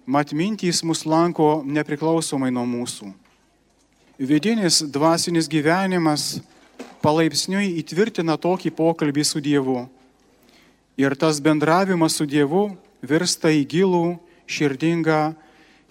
Mat 0.06 0.32
mintys 0.38 0.84
mus 0.86 1.04
lanko 1.04 1.64
nepriklausomai 1.66 2.54
nuo 2.54 2.64
mūsų. 2.70 3.10
Vidinis 4.22 4.80
dvasinis 4.86 5.50
gyvenimas 5.52 6.38
palaipsniui 7.04 7.74
įtvirtina 7.82 8.38
tokį 8.40 8.72
pokalbį 8.78 9.26
su 9.28 9.42
Dievu. 9.44 9.90
Ir 10.96 11.18
tas 11.20 11.42
bendravimas 11.44 12.16
su 12.16 12.30
Dievu 12.30 12.70
virsta 13.04 13.52
į 13.52 13.66
gilų, 13.74 14.06
širdingą 14.48 15.34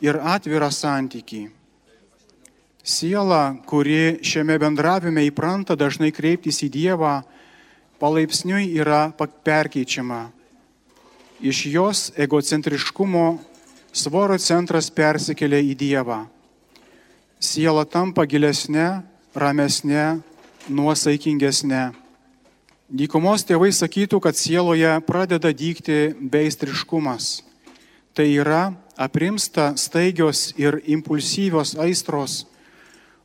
ir 0.04 0.20
atvirą 0.20 0.68
santykį. 0.72 1.46
Siela, 2.84 3.56
kuri 3.64 4.20
šiame 4.20 4.58
bendravime 4.60 5.24
įpranta 5.24 5.72
dažnai 5.72 6.10
kreiptis 6.12 6.60
į 6.66 6.68
Dievą, 6.74 7.14
palaipsniui 7.96 8.68
yra 8.76 9.08
perkeičiama. 9.16 10.28
Iš 11.40 11.64
jos 11.72 12.02
egocentriškumo 12.20 13.24
svorio 13.96 14.36
centras 14.36 14.90
persikelia 14.92 15.62
į 15.64 15.72
Dievą. 15.80 16.20
Siela 17.40 17.86
tampa 17.88 18.26
gilesnė, 18.28 19.00
ramesnė, 19.32 20.20
nuosaikingesnė. 20.68 21.84
Dykumos 22.92 23.48
tėvai 23.48 23.72
sakytų, 23.72 24.20
kad 24.20 24.36
sieloje 24.36 24.92
pradeda 25.08 25.50
dykti 25.56 26.12
beistriškumas. 26.20 27.40
Tai 28.14 28.28
yra 28.28 28.74
aprimsta 28.96 29.76
staigios 29.76 30.54
ir 30.56 30.80
impulsyvios 30.86 31.74
aistros. 31.76 32.46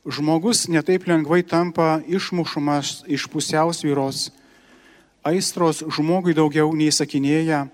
Žmogus 0.06 0.68
netaip 0.68 1.06
lengvai 1.06 1.42
tampa 1.42 2.00
išmušamas 2.06 3.04
iš 3.06 3.28
pusiausvyros. 3.28 4.30
Aistros 5.22 5.84
žmogui 5.84 6.32
daugiau 6.34 6.72
nei 6.72 6.88
sakinėja, 6.88 7.68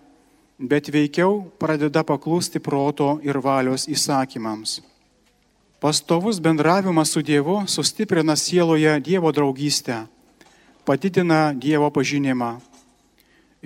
bet 0.59 0.91
veikiau 0.91 1.47
pradeda 1.61 2.03
paklusti 2.03 2.59
proto 2.59 3.21
ir 3.23 3.39
valios 3.39 3.87
įsakymams. 3.87 4.81
Pastovus 5.81 6.41
bendravimas 6.41 7.13
su 7.13 7.23
Dievu 7.23 7.63
sustiprina 7.69 8.37
sieloje 8.37 9.01
Dievo 9.01 9.31
draugystę, 9.33 10.07
padidina 10.85 11.53
Dievo 11.55 11.91
pažinimą. 11.91 12.76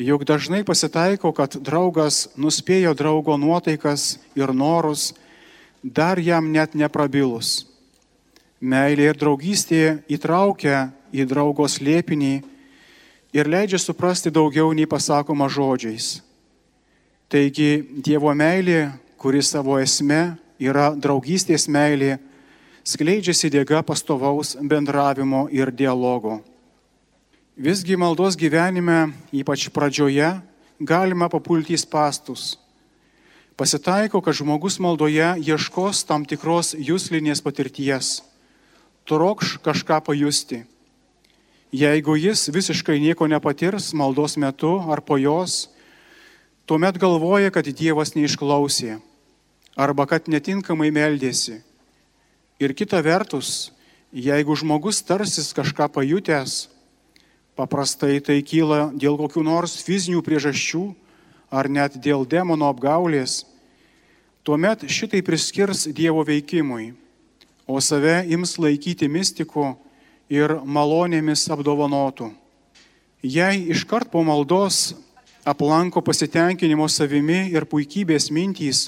Juk 0.01 0.25
dažnai 0.25 0.63
pasitaiko, 0.65 1.29
kad 1.37 1.59
draugas 1.61 2.31
nuspėjo 2.41 2.95
draugo 2.97 3.35
nuotaikas 3.37 4.17
ir 4.33 4.49
norus, 4.57 5.11
dar 5.85 6.17
jam 6.17 6.47
net 6.49 6.73
neprabilus. 6.73 7.67
Meilė 8.65 9.11
ir 9.11 9.19
draugystė 9.21 10.01
įtraukia 10.09 10.89
į 11.13 11.27
draugos 11.29 11.77
liepinį 11.85 12.33
ir 13.37 13.53
leidžia 13.53 13.77
suprasti 13.77 14.33
daugiau 14.33 14.73
nei 14.73 14.89
pasakoma 14.89 15.51
žodžiais. 15.53 16.23
Taigi 17.29 17.85
Dievo 18.01 18.33
meilė, 18.33 18.95
kuri 19.21 19.45
savo 19.45 19.77
esme 19.85 20.39
yra 20.57 20.95
draugystės 20.97 21.69
meilė, 21.69 22.17
skleidžiasi 22.89 23.53
dėga 23.53 23.85
pastovaus 23.85 24.57
bendravimo 24.65 25.45
ir 25.53 25.69
dialogo. 25.69 26.41
Visgi 27.61 27.93
maldos 27.93 28.39
gyvenime, 28.41 29.11
ypač 29.37 29.67
pradžioje, 29.69 30.31
galima 30.81 31.27
papulti 31.29 31.75
į 31.77 31.83
pastus. 31.93 32.55
Pasitaiko, 33.53 34.23
kad 34.25 34.33
žmogus 34.33 34.79
maldoje 34.81 35.27
ieškos 35.45 36.01
tam 36.09 36.25
tikros 36.25 36.73
jūslinės 36.73 37.45
patirties, 37.45 38.23
trokš 39.05 39.59
kažką 39.61 40.01
pajusti. 40.09 40.63
Jeigu 41.69 42.17
jis 42.17 42.49
visiškai 42.49 42.97
nieko 42.97 43.29
nepatirs 43.29 43.93
maldos 43.93 44.41
metu 44.41 44.81
ar 44.89 45.05
po 45.05 45.21
jos, 45.21 45.69
tuomet 46.65 46.97
galvoja, 46.97 47.53
kad 47.53 47.69
Dievas 47.69 48.17
neišklausė 48.17 49.03
arba 49.77 50.09
kad 50.09 50.33
netinkamai 50.33 50.89
meldėsi. 50.89 51.61
Ir 52.57 52.73
kita 52.73 53.05
vertus, 53.05 53.69
jeigu 54.17 54.57
žmogus 54.57 55.05
tarsis 55.05 55.53
kažką 55.53 55.93
pajutęs, 55.93 56.71
Paprastai 57.61 58.23
tai 58.25 58.39
kyla 58.41 58.87
dėl 58.97 59.19
kokių 59.21 59.43
nors 59.45 59.75
fizinių 59.85 60.23
priežasčių 60.25 60.79
ar 61.53 61.67
net 61.69 61.99
dėl 62.01 62.25
demono 62.25 62.71
apgaulės. 62.73 63.43
Tuomet 64.49 64.87
šitai 64.89 65.21
priskirs 65.21 65.85
Dievo 65.93 66.25
veikimui, 66.25 66.95
o 67.69 67.77
save 67.85 68.23
ims 68.33 68.57
laikyti 68.57 69.11
mystiku 69.13 69.75
ir 70.33 70.57
malonėmis 70.65 71.45
apdovanotų. 71.53 72.31
Jei 73.21 73.69
iškart 73.77 74.09
po 74.09 74.25
maldos 74.25 74.95
aplanko 75.45 76.01
pasitenkinimo 76.01 76.89
savimi 76.89 77.51
ir 77.53 77.69
puikybės 77.69 78.33
mintys, 78.33 78.87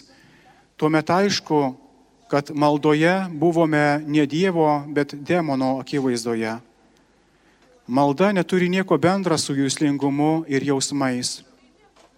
tuomet 0.80 1.12
aišku, 1.12 1.62
kad 2.32 2.56
maldoje 2.56 3.18
buvome 3.36 4.00
ne 4.08 4.24
Dievo, 4.24 4.80
bet 4.88 5.12
demono 5.12 5.76
akivaizdoje. 5.84 6.62
Malda 7.86 8.32
neturi 8.32 8.68
nieko 8.70 8.94
bendra 8.94 9.34
su 9.38 9.56
jūslingumu 9.58 10.44
ir 10.46 10.62
jausmais. 10.62 11.42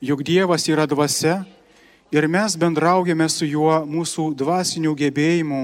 Juk 0.05 0.20
Dievas 0.20 0.68
yra 0.68 0.85
dvasia 0.85 1.46
ir 2.12 2.29
mes 2.29 2.57
bendraujame 2.61 3.24
su 3.33 3.48
juo 3.48 3.79
mūsų 3.88 4.35
dvasinių 4.37 4.92
gebėjimų, 4.92 5.62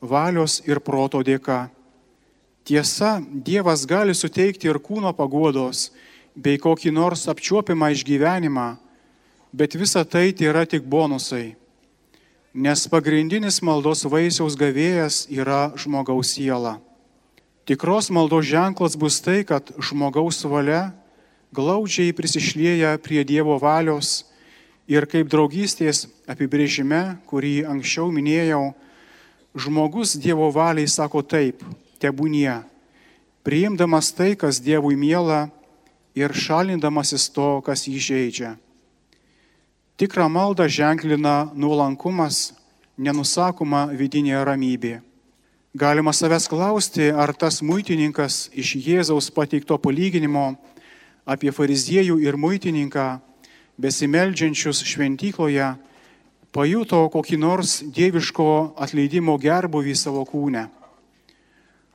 valios 0.00 0.62
ir 0.64 0.80
proto 0.80 1.20
dėka. 1.20 1.68
Tiesa, 2.64 3.20
Dievas 3.20 3.84
gali 3.84 4.16
suteikti 4.16 4.70
ir 4.72 4.80
kūno 4.80 5.12
paguodos 5.12 5.90
bei 6.34 6.56
kokį 6.56 6.94
nors 6.96 7.28
apčiuopimą 7.28 7.92
išgyvenimą, 7.92 8.70
bet 9.52 9.76
visa 9.76 10.04
tai 10.04 10.32
tai 10.32 10.48
yra 10.48 10.64
tik 10.64 10.88
bonusai. 10.88 11.54
Nes 12.56 12.88
pagrindinis 12.88 13.60
maldos 13.60 14.08
vaisiaus 14.08 14.56
gavėjas 14.56 15.26
yra 15.28 15.76
žmogaus 15.76 16.32
siela. 16.32 16.78
Tikros 17.66 18.12
maldos 18.14 18.46
ženklas 18.46 18.94
bus 18.94 19.18
tai, 19.18 19.42
kad 19.42 19.74
žmogaus 19.82 20.44
valia 20.46 20.94
glaudžiai 21.54 22.14
prisišlėja 22.14 22.94
prie 23.02 23.26
Dievo 23.26 23.58
valios 23.58 24.22
Ir 24.86 25.02
kaip 25.10 25.26
draugystės 25.26 26.04
apibrėžime, 26.30 27.18
kurį 27.26 27.64
anksčiau 27.66 28.06
minėjau, 28.14 28.70
žmogus 29.58 30.14
Dievo 30.14 30.46
valiai 30.54 30.86
sako 30.86 31.24
taip, 31.26 31.64
tebūnie, 31.98 32.62
priimdamas 33.42 34.12
tai, 34.14 34.36
kas 34.38 34.62
Dievui 34.62 34.94
miela 34.94 35.48
ir 36.14 36.30
šalindamasis 36.30 37.26
to, 37.34 37.48
kas 37.66 37.82
jį 37.90 37.98
žaidžia. 37.98 38.52
Tikrą 39.98 40.28
maldą 40.30 40.68
ženklina 40.70 41.50
nuolankumas, 41.58 42.54
nenusakoma 42.94 43.88
vidinė 43.90 44.38
ramybė. 44.46 45.00
Galima 45.76 46.12
savęs 46.12 46.48
klausti, 46.48 47.10
ar 47.12 47.34
tas 47.36 47.58
muitininkas 47.60 48.46
iš 48.56 48.78
Jėzaus 48.80 49.26
pateikto 49.28 49.76
palyginimo 49.76 50.54
apie 51.28 51.50
fariziejų 51.52 52.16
ir 52.24 52.38
muitininką 52.40 53.04
besimeldžiančius 53.76 54.80
šventykloje 54.88 55.66
pajuto 56.56 57.02
kokį 57.12 57.36
nors 57.42 57.74
dieviško 57.98 58.46
atleidimo 58.86 59.34
gerbuvį 59.42 59.92
savo 60.00 60.22
kūne. 60.24 60.62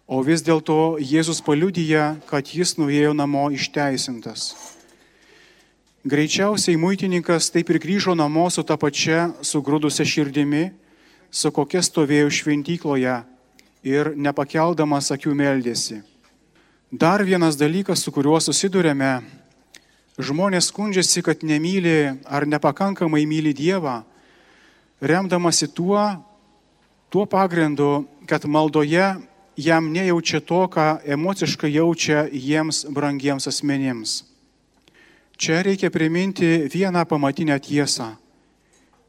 O 0.05 0.21
vis 0.21 0.45
dėlto 0.45 1.01
Jėzus 1.01 1.41
paliudyja, 1.41 2.19
kad 2.29 2.53
jis 2.53 2.75
nuėjo 2.77 3.15
namo 3.17 3.47
išteisintas. 3.49 4.53
Greičiausiai 6.05 6.77
muitininkas 6.77 7.49
taip 7.49 7.73
ir 7.73 7.81
grįžo 7.81 8.13
namo 8.13 8.45
su 8.53 8.61
ta 8.61 8.77
pačia 8.77 9.31
sugrūdusia 9.41 10.05
širdimi, 10.05 10.67
su 11.33 11.49
kokia 11.49 11.81
stovėjo 11.81 12.29
šventykloje 12.29 13.21
ir 13.83 14.13
nepakeldamas 14.15 15.11
akių 15.13 15.33
meldėsi. 15.35 16.01
Dar 16.91 17.23
vienas 17.23 17.57
dalykas, 17.57 18.03
su 18.03 18.11
kuriuo 18.11 18.39
susidurėme, 18.43 19.21
žmonės 20.19 20.69
skundžiasi, 20.69 21.23
kad 21.23 21.43
nemyli 21.43 22.11
ar 22.25 22.45
nepakankamai 22.45 23.23
myli 23.25 23.53
Dievą, 23.55 24.01
remdamasi 25.01 25.71
tuo, 25.71 26.01
tuo 27.09 27.25
pagrindu, 27.25 28.05
kad 28.27 28.45
maldoje 28.45 29.15
jam 29.57 29.91
nejaučia 29.91 30.41
to, 30.41 30.67
ką 30.67 31.01
emociškai 31.05 31.71
jaučia 31.73 32.27
jiems 32.31 32.85
brangiems 32.91 33.47
asmenims. 33.47 34.23
Čia 35.41 35.63
reikia 35.65 35.89
priminti 35.89 36.67
vieną 36.69 37.01
pamatinę 37.09 37.57
tiesą. 37.57 38.13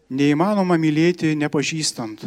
Neįmanoma 0.09 0.79
mylėti 0.81 1.35
nepažįstant. 1.37 2.25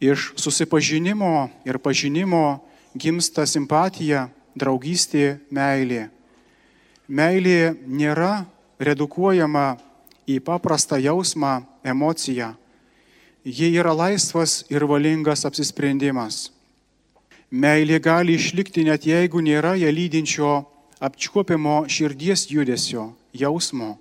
Iš 0.00 0.32
susipažinimo 0.36 1.50
ir 1.68 1.78
pažinimo 1.78 2.62
gimsta 2.96 3.44
simpatija, 3.46 4.30
draugystė, 4.56 5.38
meilė. 5.52 6.08
Meilė 7.08 7.74
nėra 7.84 8.46
redukuojama 8.80 9.76
į 10.24 10.40
paprastą 10.40 10.96
jausmą, 11.00 11.60
emociją. 11.84 12.54
Ji 13.44 13.70
yra 13.76 13.92
laisvas 13.96 14.64
ir 14.72 14.84
valingas 14.88 15.44
apsisprendimas. 15.48 16.50
Meilė 17.50 17.98
gali 18.00 18.36
išlikti 18.38 18.84
net 18.86 19.06
jeigu 19.08 19.40
nėra 19.42 19.74
ją 19.80 19.90
lydinčio 19.90 20.52
apčiuopimo 21.00 21.82
širdies 21.88 22.46
judesio, 22.52 23.10
jausmo. 23.34 23.96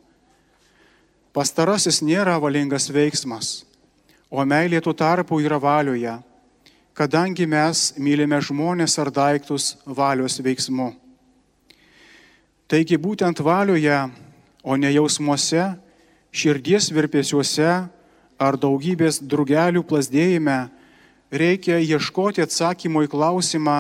Pastarasis 1.33 2.01
nėra 2.03 2.35
valingas 2.41 2.89
veiksmas, 2.93 3.63
o 4.30 4.46
meilė 4.46 4.82
tuo 4.82 4.94
tarpu 4.94 5.42
yra 5.42 5.58
valioje, 5.62 6.15
kadangi 6.94 7.48
mes 7.50 7.94
mylime 7.98 8.39
žmonės 8.42 8.98
ar 9.02 9.12
daiktus 9.12 9.76
valios 9.86 10.39
veiksmu. 10.42 10.94
Taigi 12.70 12.98
būtent 13.02 13.42
valioje, 13.42 13.98
o 14.62 14.76
ne 14.78 14.92
jausmuose, 14.94 15.63
širdies 16.32 16.92
virpesiuose 16.94 17.70
ar 18.39 18.58
daugybės 18.60 19.18
drugelių 19.26 19.82
plasdėjime 19.88 20.60
reikia 21.32 21.80
ieškoti 21.82 22.44
atsakymo 22.46 23.04
į 23.06 23.10
klausimą, 23.12 23.80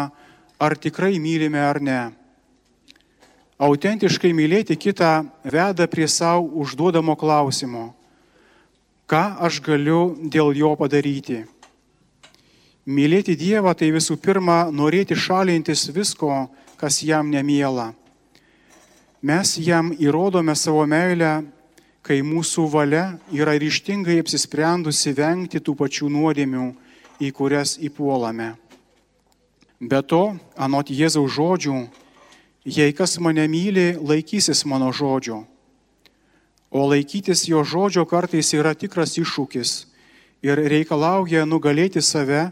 ar 0.59 0.75
tikrai 0.77 1.19
mylime 1.21 1.61
ar 1.61 1.79
ne. 1.81 2.01
Autentiškai 3.59 4.31
mylėti 4.35 4.77
kitą 4.79 5.27
veda 5.43 5.87
prie 5.91 6.07
savo 6.07 6.47
užduodamo 6.63 7.15
klausimo, 7.19 7.93
ką 9.09 9.23
aš 9.41 9.57
galiu 9.65 10.13
dėl 10.29 10.53
jo 10.53 10.75
padaryti. 10.77 11.43
Mylėti 12.89 13.35
Dievą 13.37 13.73
tai 13.77 13.89
visų 13.93 14.17
pirma 14.21 14.69
norėti 14.73 15.17
šalintis 15.17 15.89
visko, 15.93 16.47
kas 16.77 17.01
jam 17.03 17.29
nemiela. 17.33 17.91
Mes 19.21 19.57
jam 19.59 19.91
įrodome 19.97 20.55
savo 20.55 20.85
meilę, 20.87 21.43
kai 22.05 22.21
mūsų 22.23 22.65
valia 22.71 23.03
yra 23.35 23.57
ryštingai 23.59 24.21
apsisprendusi 24.21 25.11
vengti 25.17 25.59
tų 25.59 25.75
pačių 25.81 26.09
nuodėmių, 26.13 26.69
į 27.19 27.29
kurias 27.35 27.75
įpuolame. 27.83 28.53
Be 29.79 29.99
to, 30.01 30.37
anot 30.55 30.89
Jėzaus 30.89 31.35
žodžių, 31.35 31.75
jei 32.65 32.95
kas 32.95 33.17
mane 33.19 33.45
myli, 33.51 33.93
laikysis 33.99 34.63
mano 34.65 34.93
žodžio. 34.95 35.43
O 36.69 36.85
laikytis 36.85 37.47
jo 37.49 37.63
žodžio 37.65 38.05
kartais 38.05 38.53
yra 38.53 38.75
tikras 38.77 39.17
iššūkis 39.17 39.71
ir 40.45 40.61
reikalauja 40.69 41.45
nugalėti 41.49 42.01
save 42.01 42.51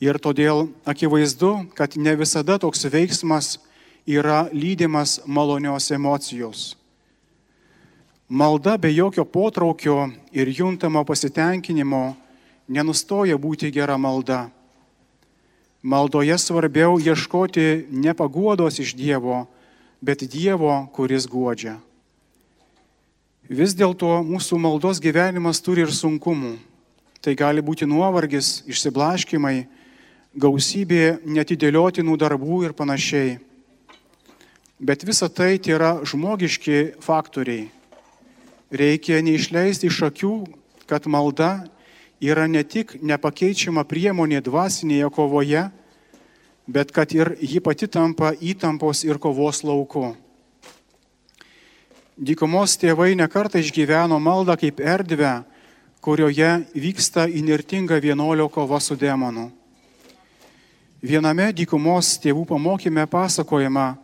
ir 0.00 0.18
todėl 0.22 0.68
akivaizdu, 0.86 1.72
kad 1.74 1.96
ne 1.96 2.14
visada 2.14 2.58
toks 2.62 2.86
veiksmas 2.86 3.56
yra 4.06 4.46
lydimas 4.52 5.20
malonios 5.26 5.90
emocijos. 5.90 6.76
Malda 8.28 8.76
be 8.78 8.90
jokio 8.94 9.24
potraukio 9.24 10.10
ir 10.32 10.48
juntamo 10.50 11.04
pasitenkinimo 11.04 12.16
nenustoja 12.68 13.38
būti 13.38 13.70
gera 13.70 13.98
malda. 13.98 14.50
Maldoje 15.82 16.38
svarbiau 16.38 16.98
ieškoti 16.98 17.86
ne 17.90 18.14
paguodos 18.14 18.80
iš 18.82 18.94
Dievo, 18.98 19.46
bet 20.02 20.26
Dievo, 20.26 20.86
kuris 20.92 21.26
godžia. 21.30 21.78
Vis 23.48 23.76
dėlto 23.78 24.22
mūsų 24.26 24.58
maldos 24.58 25.00
gyvenimas 25.02 25.62
turi 25.62 25.84
ir 25.86 25.92
sunkumų. 25.94 26.56
Tai 27.22 27.34
gali 27.38 27.62
būti 27.62 27.86
nuovargis, 27.86 28.64
išsiblaškimai, 28.66 29.66
gausybė 30.34 31.20
netidėliotinų 31.24 32.16
darbų 32.18 32.64
ir 32.66 32.74
panašiai. 32.76 33.38
Bet 34.78 35.06
visa 35.06 35.30
tai 35.30 35.56
tai 35.58 35.72
yra 35.78 35.94
žmogiški 36.04 37.00
faktoriai 37.00 37.70
reikia 38.70 39.22
neišleisti 39.22 39.90
iš 39.90 40.02
akių, 40.10 40.34
kad 40.86 41.06
malda 41.06 41.66
yra 42.22 42.46
ne 42.50 42.62
tik 42.64 42.96
nepakeičiama 43.02 43.86
priemonė 43.86 44.42
dvasinėje 44.44 45.10
kovoje, 45.14 45.66
bet 46.66 46.92
kad 46.92 47.12
ir 47.14 47.36
ji 47.40 47.60
pati 47.60 47.86
tampa 47.86 48.32
įtampos 48.34 49.04
ir 49.06 49.18
kovos 49.22 49.62
lauku. 49.62 50.14
Dykumos 52.16 52.78
tėvai 52.80 53.12
nekartą 53.12 53.60
išgyveno 53.60 54.16
maldą 54.16 54.54
kaip 54.56 54.80
erdvę, 54.80 55.42
kurioje 56.00 56.64
vyksta 56.72 57.26
inirtinga 57.28 57.98
vienolio 58.00 58.48
kova 58.48 58.80
su 58.80 58.96
demonu. 58.96 59.50
Viename 61.04 61.50
dykumos 61.52 62.14
tėvų 62.24 62.46
pamokyme 62.48 63.04
pasakojama, 63.12 63.98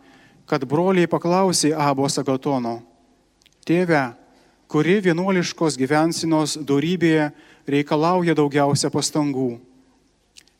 kad 0.45 0.61
broliai 0.69 1.09
paklausė 1.09 1.73
Abos 1.73 2.19
Agatono, 2.21 2.83
tėve, 3.65 4.13
kuri 4.69 4.99
vienuoliškos 5.01 5.73
gyvensinos 5.81 6.53
darybėje 6.61 7.31
reikalauja 7.65 8.37
daugiausia 8.37 8.93
pastangų. 8.93 9.57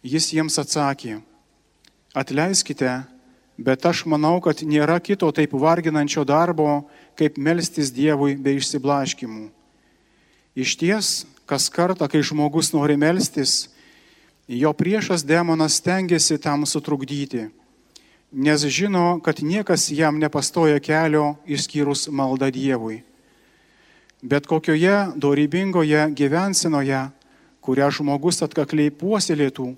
Jis 0.02 0.32
jiems 0.34 0.58
atsakė, 0.58 1.20
atleiskite, 2.18 3.04
bet 3.58 3.86
aš 3.86 4.08
manau, 4.10 4.40
kad 4.42 4.66
nėra 4.66 4.98
kito 5.00 5.30
taip 5.32 5.54
varginančio 5.54 6.26
darbo, 6.26 6.82
kaip 7.20 7.38
melstis 7.38 7.92
Dievui 7.94 8.36
be 8.36 8.56
išsiblaškimų. 8.58 9.48
Iš 10.56 10.76
ties, 10.78 11.14
kas 11.50 11.70
kartą, 11.74 12.08
kai 12.10 12.22
žmogus 12.26 12.74
nori 12.74 12.98
melstis, 13.00 13.70
jo 14.48 14.74
priešas 14.74 15.26
demonas 15.26 15.80
stengiasi 15.82 16.38
tam 16.42 16.68
sutrukdyti, 16.70 17.48
nes 18.34 18.68
žino, 18.68 19.18
kad 19.24 19.42
niekas 19.42 19.90
jam 19.94 20.20
nepastoja 20.22 20.78
kelio 20.84 21.34
išskyrus 21.46 22.10
maldą 22.10 22.52
Dievui 22.54 23.04
bet 24.24 24.48
kokioje 24.48 25.12
dorybingoje 25.20 26.08
gyvensinoje, 26.16 27.10
kurią 27.64 27.90
žmogus 27.92 28.40
atkakliai 28.44 28.92
puoselėtų, 28.92 29.74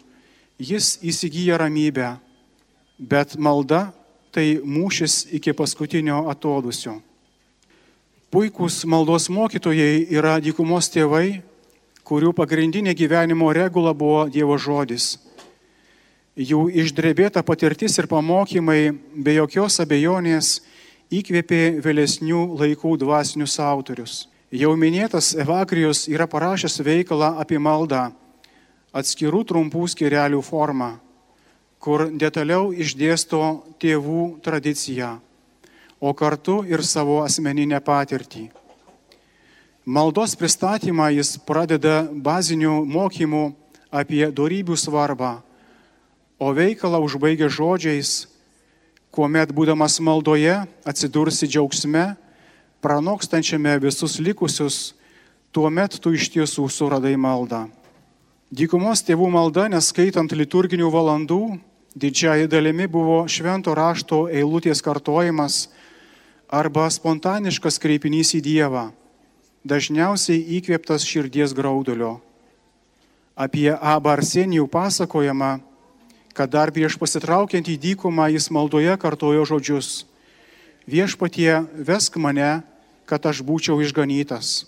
jis 0.62 0.96
įsigyja 1.02 1.58
ramybę, 1.58 2.16
bet 3.02 3.36
malda 3.42 3.90
tai 4.30 4.62
mūšis 4.62 5.26
iki 5.34 5.54
paskutinio 5.58 6.28
atodusio. 6.30 7.00
Puikūs 8.34 8.84
maldos 8.90 9.30
mokytojai 9.30 10.08
yra 10.12 10.40
dykumos 10.44 10.90
tėvai, 10.92 11.42
kurių 12.06 12.34
pagrindinė 12.38 12.96
gyvenimo 12.98 13.52
regula 13.54 13.94
buvo 13.94 14.26
Dievo 14.30 14.58
žodis. 14.58 15.16
Jų 16.36 16.68
išdrebėta 16.84 17.46
patirtis 17.48 17.96
ir 18.02 18.10
pamokymai 18.12 18.92
be 19.16 19.38
jokios 19.38 19.80
abejonės 19.80 20.60
įkvėpė 21.14 21.80
vėlesnių 21.86 22.42
laikų 22.60 22.98
dvasinius 23.06 23.56
autorius. 23.64 24.26
Jau 24.52 24.74
minėtas 24.78 25.34
Evagrijus 25.36 26.06
yra 26.12 26.28
parašęs 26.28 26.82
veikalą 26.84 27.36
apie 27.42 27.58
maldą 27.62 28.10
atskirų 28.96 29.44
trumpų 29.48 29.86
skirelių 29.92 30.42
formą, 30.46 30.96
kur 31.84 32.08
detaliau 32.10 32.70
išdėsto 32.72 33.42
tėvų 33.82 34.40
tradiciją, 34.46 35.18
o 36.06 36.14
kartu 36.14 36.60
ir 36.70 36.84
savo 36.86 37.24
asmeninę 37.26 37.80
patirtį. 37.82 38.44
Maldos 39.86 40.36
pristatymą 40.38 41.08
jis 41.16 41.36
pradeda 41.46 42.04
bazinių 42.10 42.84
mokymų 42.86 43.46
apie 43.90 44.28
darybių 44.30 44.78
svarbą, 44.78 45.40
o 46.38 46.52
veikalą 46.54 47.00
užbaigia 47.06 47.50
žodžiais, 47.50 48.28
kuomet 49.10 49.54
būdamas 49.56 49.98
maldoje 50.02 50.60
atsidursi 50.86 51.50
džiaugsme, 51.50 52.06
pranokstančiame 52.86 53.78
visus 53.82 54.20
likusius, 54.22 54.94
tuomet 55.54 55.98
tu 56.02 56.14
iš 56.14 56.30
tiesų 56.34 56.68
suradai 56.70 57.16
maldą. 57.18 57.64
Dykumos 58.54 59.02
tėvų 59.08 59.32
malda, 59.34 59.66
neskaitant 59.74 60.30
liturginių 60.38 60.92
valandų, 60.94 61.42
didžiai 61.98 62.46
dalimi 62.52 62.86
buvo 62.92 63.24
švento 63.26 63.74
rašto 63.74 64.28
eilutės 64.30 64.84
kartojimas 64.86 65.64
arba 66.50 66.90
spontaniškas 66.90 67.80
kreipinys 67.82 68.34
į 68.38 68.42
Dievą, 68.46 68.90
dažniausiai 69.66 70.42
įkvėptas 70.60 71.06
širdies 71.08 71.54
graudulio. 71.58 72.20
Apie 73.36 73.72
Abą 73.74 74.16
Arsenijų 74.16 74.68
pasakojama, 74.72 75.60
kad 76.36 76.52
dar 76.52 76.72
prieš 76.72 77.00
pasitraukiant 77.00 77.68
į 77.68 77.78
dykumą 77.80 78.30
jis 78.34 78.52
maldoje 78.52 78.96
kartojo 79.00 79.48
žodžius 79.48 80.06
viešpatie 80.88 81.66
vesk 81.74 82.18
mane, 82.22 82.62
kad 83.06 83.26
aš 83.26 83.42
būčiau 83.46 83.82
išganytas. 83.82 84.66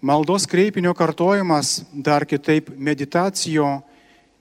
Maldos 0.00 0.44
kreipinio 0.48 0.92
kartojimas, 0.96 1.84
dar 1.92 2.26
kitaip 2.28 2.68
meditacijo, 2.76 3.80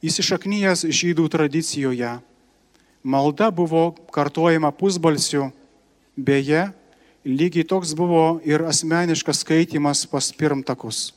įsišaknyjas 0.04 0.84
žydų 0.92 1.28
tradicijoje. 1.32 2.18
Malda 3.06 3.52
buvo 3.52 3.94
kartojama 4.12 4.74
pusbalsiu, 4.76 5.52
beje, 6.18 6.70
lygiai 7.26 7.68
toks 7.68 7.94
buvo 7.98 8.40
ir 8.46 8.64
asmeniškas 8.66 9.44
skaitimas 9.44 10.06
pas 10.10 10.32
pirmtakus. 10.34 11.12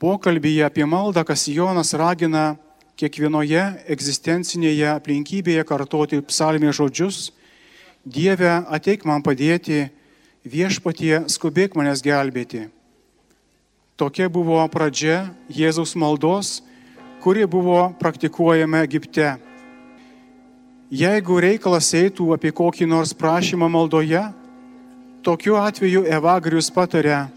Pokalbėje 0.00 0.64
apie 0.64 0.86
maldą 0.88 1.26
Kasijonas 1.28 1.92
ragina 1.92 2.54
kiekvienoje 3.00 3.62
egzistencinėje 3.92 4.88
aplinkybėje 4.94 5.66
kartoti 5.68 6.22
psalmės 6.24 6.78
žodžius 6.80 7.28
Dieve, 8.00 8.48
ateik 8.72 9.04
man 9.04 9.20
padėti, 9.20 9.90
viešpatie 10.48 11.26
skubėk 11.28 11.76
manęs 11.76 12.00
gelbėti. 12.00 12.70
Tokia 14.00 14.30
buvo 14.32 14.62
pradžia 14.72 15.34
Jėzaus 15.52 15.92
maldos, 16.00 16.62
kuri 17.20 17.44
buvo 17.44 17.90
praktikuojama 18.00 18.80
Egipte. 18.86 19.34
Jeigu 20.90 21.36
reikalas 21.38 21.92
eitų 21.94 22.32
apie 22.34 22.50
kokį 22.50 22.88
nors 22.90 23.12
prašymą 23.14 23.68
maldoje, 23.70 24.24
tokiu 25.22 25.54
atveju 25.54 26.02
Evagrius 26.10 26.66
patarė, 26.74 27.28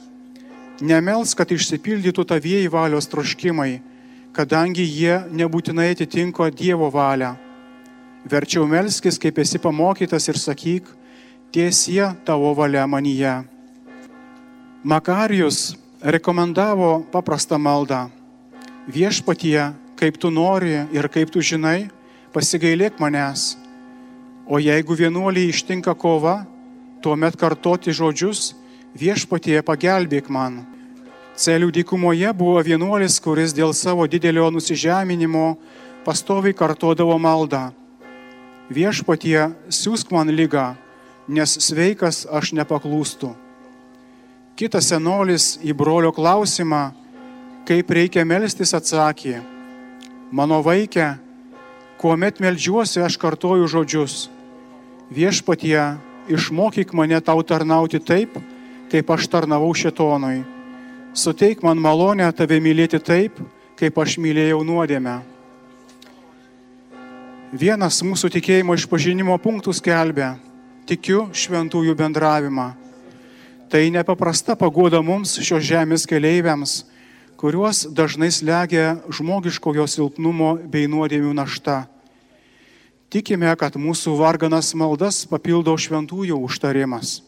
nemels, 0.82 1.36
kad 1.38 1.54
išsipildytų 1.54 2.26
tavieji 2.34 2.72
valios 2.74 3.06
troškimai, 3.12 3.78
kadangi 4.34 4.82
jie 4.82 5.20
nebūtinai 5.30 5.92
atitinko 5.94 6.50
Dievo 6.50 6.90
valią. 6.90 7.36
Verčiau 8.26 8.66
melskis, 8.66 9.22
kaip 9.22 9.38
esi 9.38 9.62
pamokytas 9.62 10.26
ir 10.34 10.42
sakyk, 10.42 10.90
tiesie 11.54 12.10
tavo 12.26 12.56
valia 12.58 12.88
manyje. 12.90 13.44
Makarijus 14.82 15.76
rekomendavo 16.02 17.04
paprastą 17.14 17.62
maldą. 17.62 18.08
Viešpatie, 18.90 19.76
kaip 19.94 20.18
tu 20.18 20.34
nori 20.34 20.88
ir 20.90 21.06
kaip 21.06 21.30
tu 21.30 21.38
žinai, 21.38 21.92
pasigailėk 22.34 23.00
manęs. 23.00 23.54
O 24.50 24.60
jeigu 24.60 24.98
vienuoliai 25.00 25.52
ištinka 25.54 25.94
kova, 25.96 26.44
tuomet 27.02 27.38
kartoti 27.40 27.94
žodžius, 27.96 28.56
viešpatie 28.98 29.62
pagelbėk 29.64 30.28
man. 30.30 30.64
Celių 31.40 31.72
dykumoje 31.74 32.34
buvo 32.38 32.60
vienuolis, 32.62 33.20
kuris 33.24 33.56
dėl 33.56 33.72
savo 33.74 34.06
didelio 34.10 34.50
nusižeminimo 34.54 35.54
pastoviai 36.06 36.54
kartodavo 36.54 37.16
maldą 37.18 37.72
viešpatie, 38.74 39.54
siūsk 39.70 40.12
man 40.14 40.32
lygą, 40.32 40.74
nes 41.28 41.58
sveikas 41.66 42.24
aš 42.26 42.54
nepaklūstu. 42.58 43.34
Kitas 44.58 44.92
senolis 44.92 45.58
į 45.66 45.74
brolio 45.74 46.14
klausimą, 46.14 46.92
kaip 47.68 47.90
reikia 47.90 48.26
melstis, 48.28 48.74
atsakė, 48.76 49.40
mano 50.32 50.62
vaikė, 50.66 51.16
kuomet 52.04 52.42
melžiuosi, 52.44 53.00
aš 53.00 53.16
kartoju 53.16 53.64
žodžius, 53.72 54.28
viešpatie, 55.08 55.96
išmokyk 56.28 56.92
mane 56.92 57.16
tau 57.24 57.40
tarnauti 57.48 58.02
taip, 58.04 58.36
kaip 58.92 59.12
aš 59.16 59.30
tarnavau 59.32 59.72
šetonui. 59.72 60.42
Suteik 61.16 61.64
man 61.64 61.80
malonę 61.80 62.28
tave 62.36 62.60
mylėti 62.60 63.00
taip, 63.00 63.40
kaip 63.80 63.96
aš 64.04 64.18
mylėjau 64.20 64.60
nuodėmę. 64.68 65.22
Vienas 67.56 68.02
mūsų 68.04 68.34
tikėjimo 68.36 68.76
išpažinimo 68.76 69.38
punktų 69.40 69.72
skelbia- 69.72 70.36
tikiu 70.90 71.30
šventųjų 71.32 71.96
bendravimą. 71.96 72.74
Tai 73.70 73.84
nepaprasta 73.90 74.58
pagoda 74.60 75.00
mums 75.02 75.40
šios 75.40 75.64
žemės 75.64 76.04
keleiviams, 76.04 76.84
kuriuos 77.38 77.88
dažnai 77.96 78.32
slegia 78.32 79.00
žmogiškojo 79.08 79.88
silpnumo 79.88 80.60
bei 80.68 80.88
nuodėmių 80.88 81.34
našta. 81.34 81.93
Tikime, 83.14 83.52
kad 83.62 83.76
mūsų 83.78 84.16
varganas 84.18 84.72
maldas 84.74 85.20
papildo 85.30 85.76
šventųjų 85.78 86.34
užtarimas. 86.48 87.20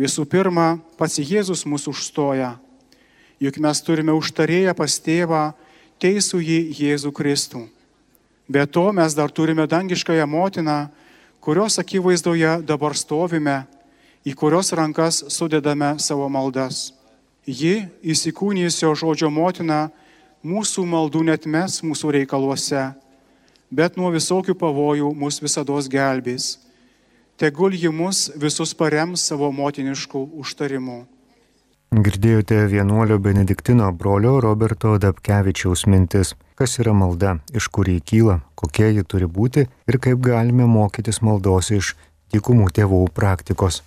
Visų 0.00 0.24
pirma, 0.24 0.78
pats 0.96 1.18
Jėzus 1.20 1.66
mūsų 1.68 1.92
užstoja, 1.92 2.54
juk 3.36 3.58
mes 3.60 3.84
turime 3.84 4.14
užtarėję 4.16 4.72
pas 4.72 4.96
tėvą 4.96 5.42
teisų 6.00 6.40
jį 6.40 6.58
Jėzų 6.80 7.12
Kristų. 7.12 7.66
Be 8.48 8.64
to 8.64 8.88
mes 8.96 9.12
dar 9.12 9.28
turime 9.28 9.68
dangiškąją 9.68 10.24
motiną, 10.24 10.88
kurios 11.44 11.76
akivaizdoje 11.76 12.62
dabar 12.64 12.96
stovime, 12.96 13.66
į 14.24 14.32
kurios 14.32 14.72
rankas 14.72 15.26
sudedame 15.28 15.98
savo 16.00 16.30
maldas. 16.32 16.94
Ji, 17.44 17.84
įsikūnijusio 18.00 18.96
žodžio 18.96 19.28
motina, 19.28 19.90
mūsų 20.40 20.88
maldų 20.88 21.28
net 21.28 21.44
mes 21.44 21.82
mūsų 21.84 22.16
reikaluose, 22.16 22.94
bet 23.70 23.96
nuo 23.96 24.12
visokių 24.14 24.54
pavojų 24.54 25.12
mus 25.14 25.40
visada 25.42 25.76
gelbės. 25.90 26.58
Tegul 27.36 27.74
ji 27.74 27.90
mus 27.92 28.30
visus 28.36 28.72
parems 28.74 29.26
savo 29.28 29.52
motiniškų 29.52 30.22
užtarimų. 30.40 31.04
Girdėjote 31.92 32.66
vienuolio 32.66 33.18
Benediktino 33.18 33.92
brolio 33.92 34.40
Roberto 34.40 34.96
Dabkevičiaus 34.98 35.86
mintis 35.86 36.34
kas 36.56 36.78
yra 36.80 36.94
malda, 36.96 37.36
iš 37.52 37.68
kur 37.68 37.88
jį 37.88 37.98
kyla, 38.10 38.38
kokia 38.56 38.88
ji 38.88 39.04
turi 39.04 39.28
būti 39.28 39.66
ir 39.68 39.98
kaip 40.00 40.22
galime 40.24 40.64
mokytis 40.70 41.20
maldos 41.20 41.68
iš 41.76 41.92
dykumų 42.32 42.70
tėvų 42.78 43.02
praktikos. 43.16 43.82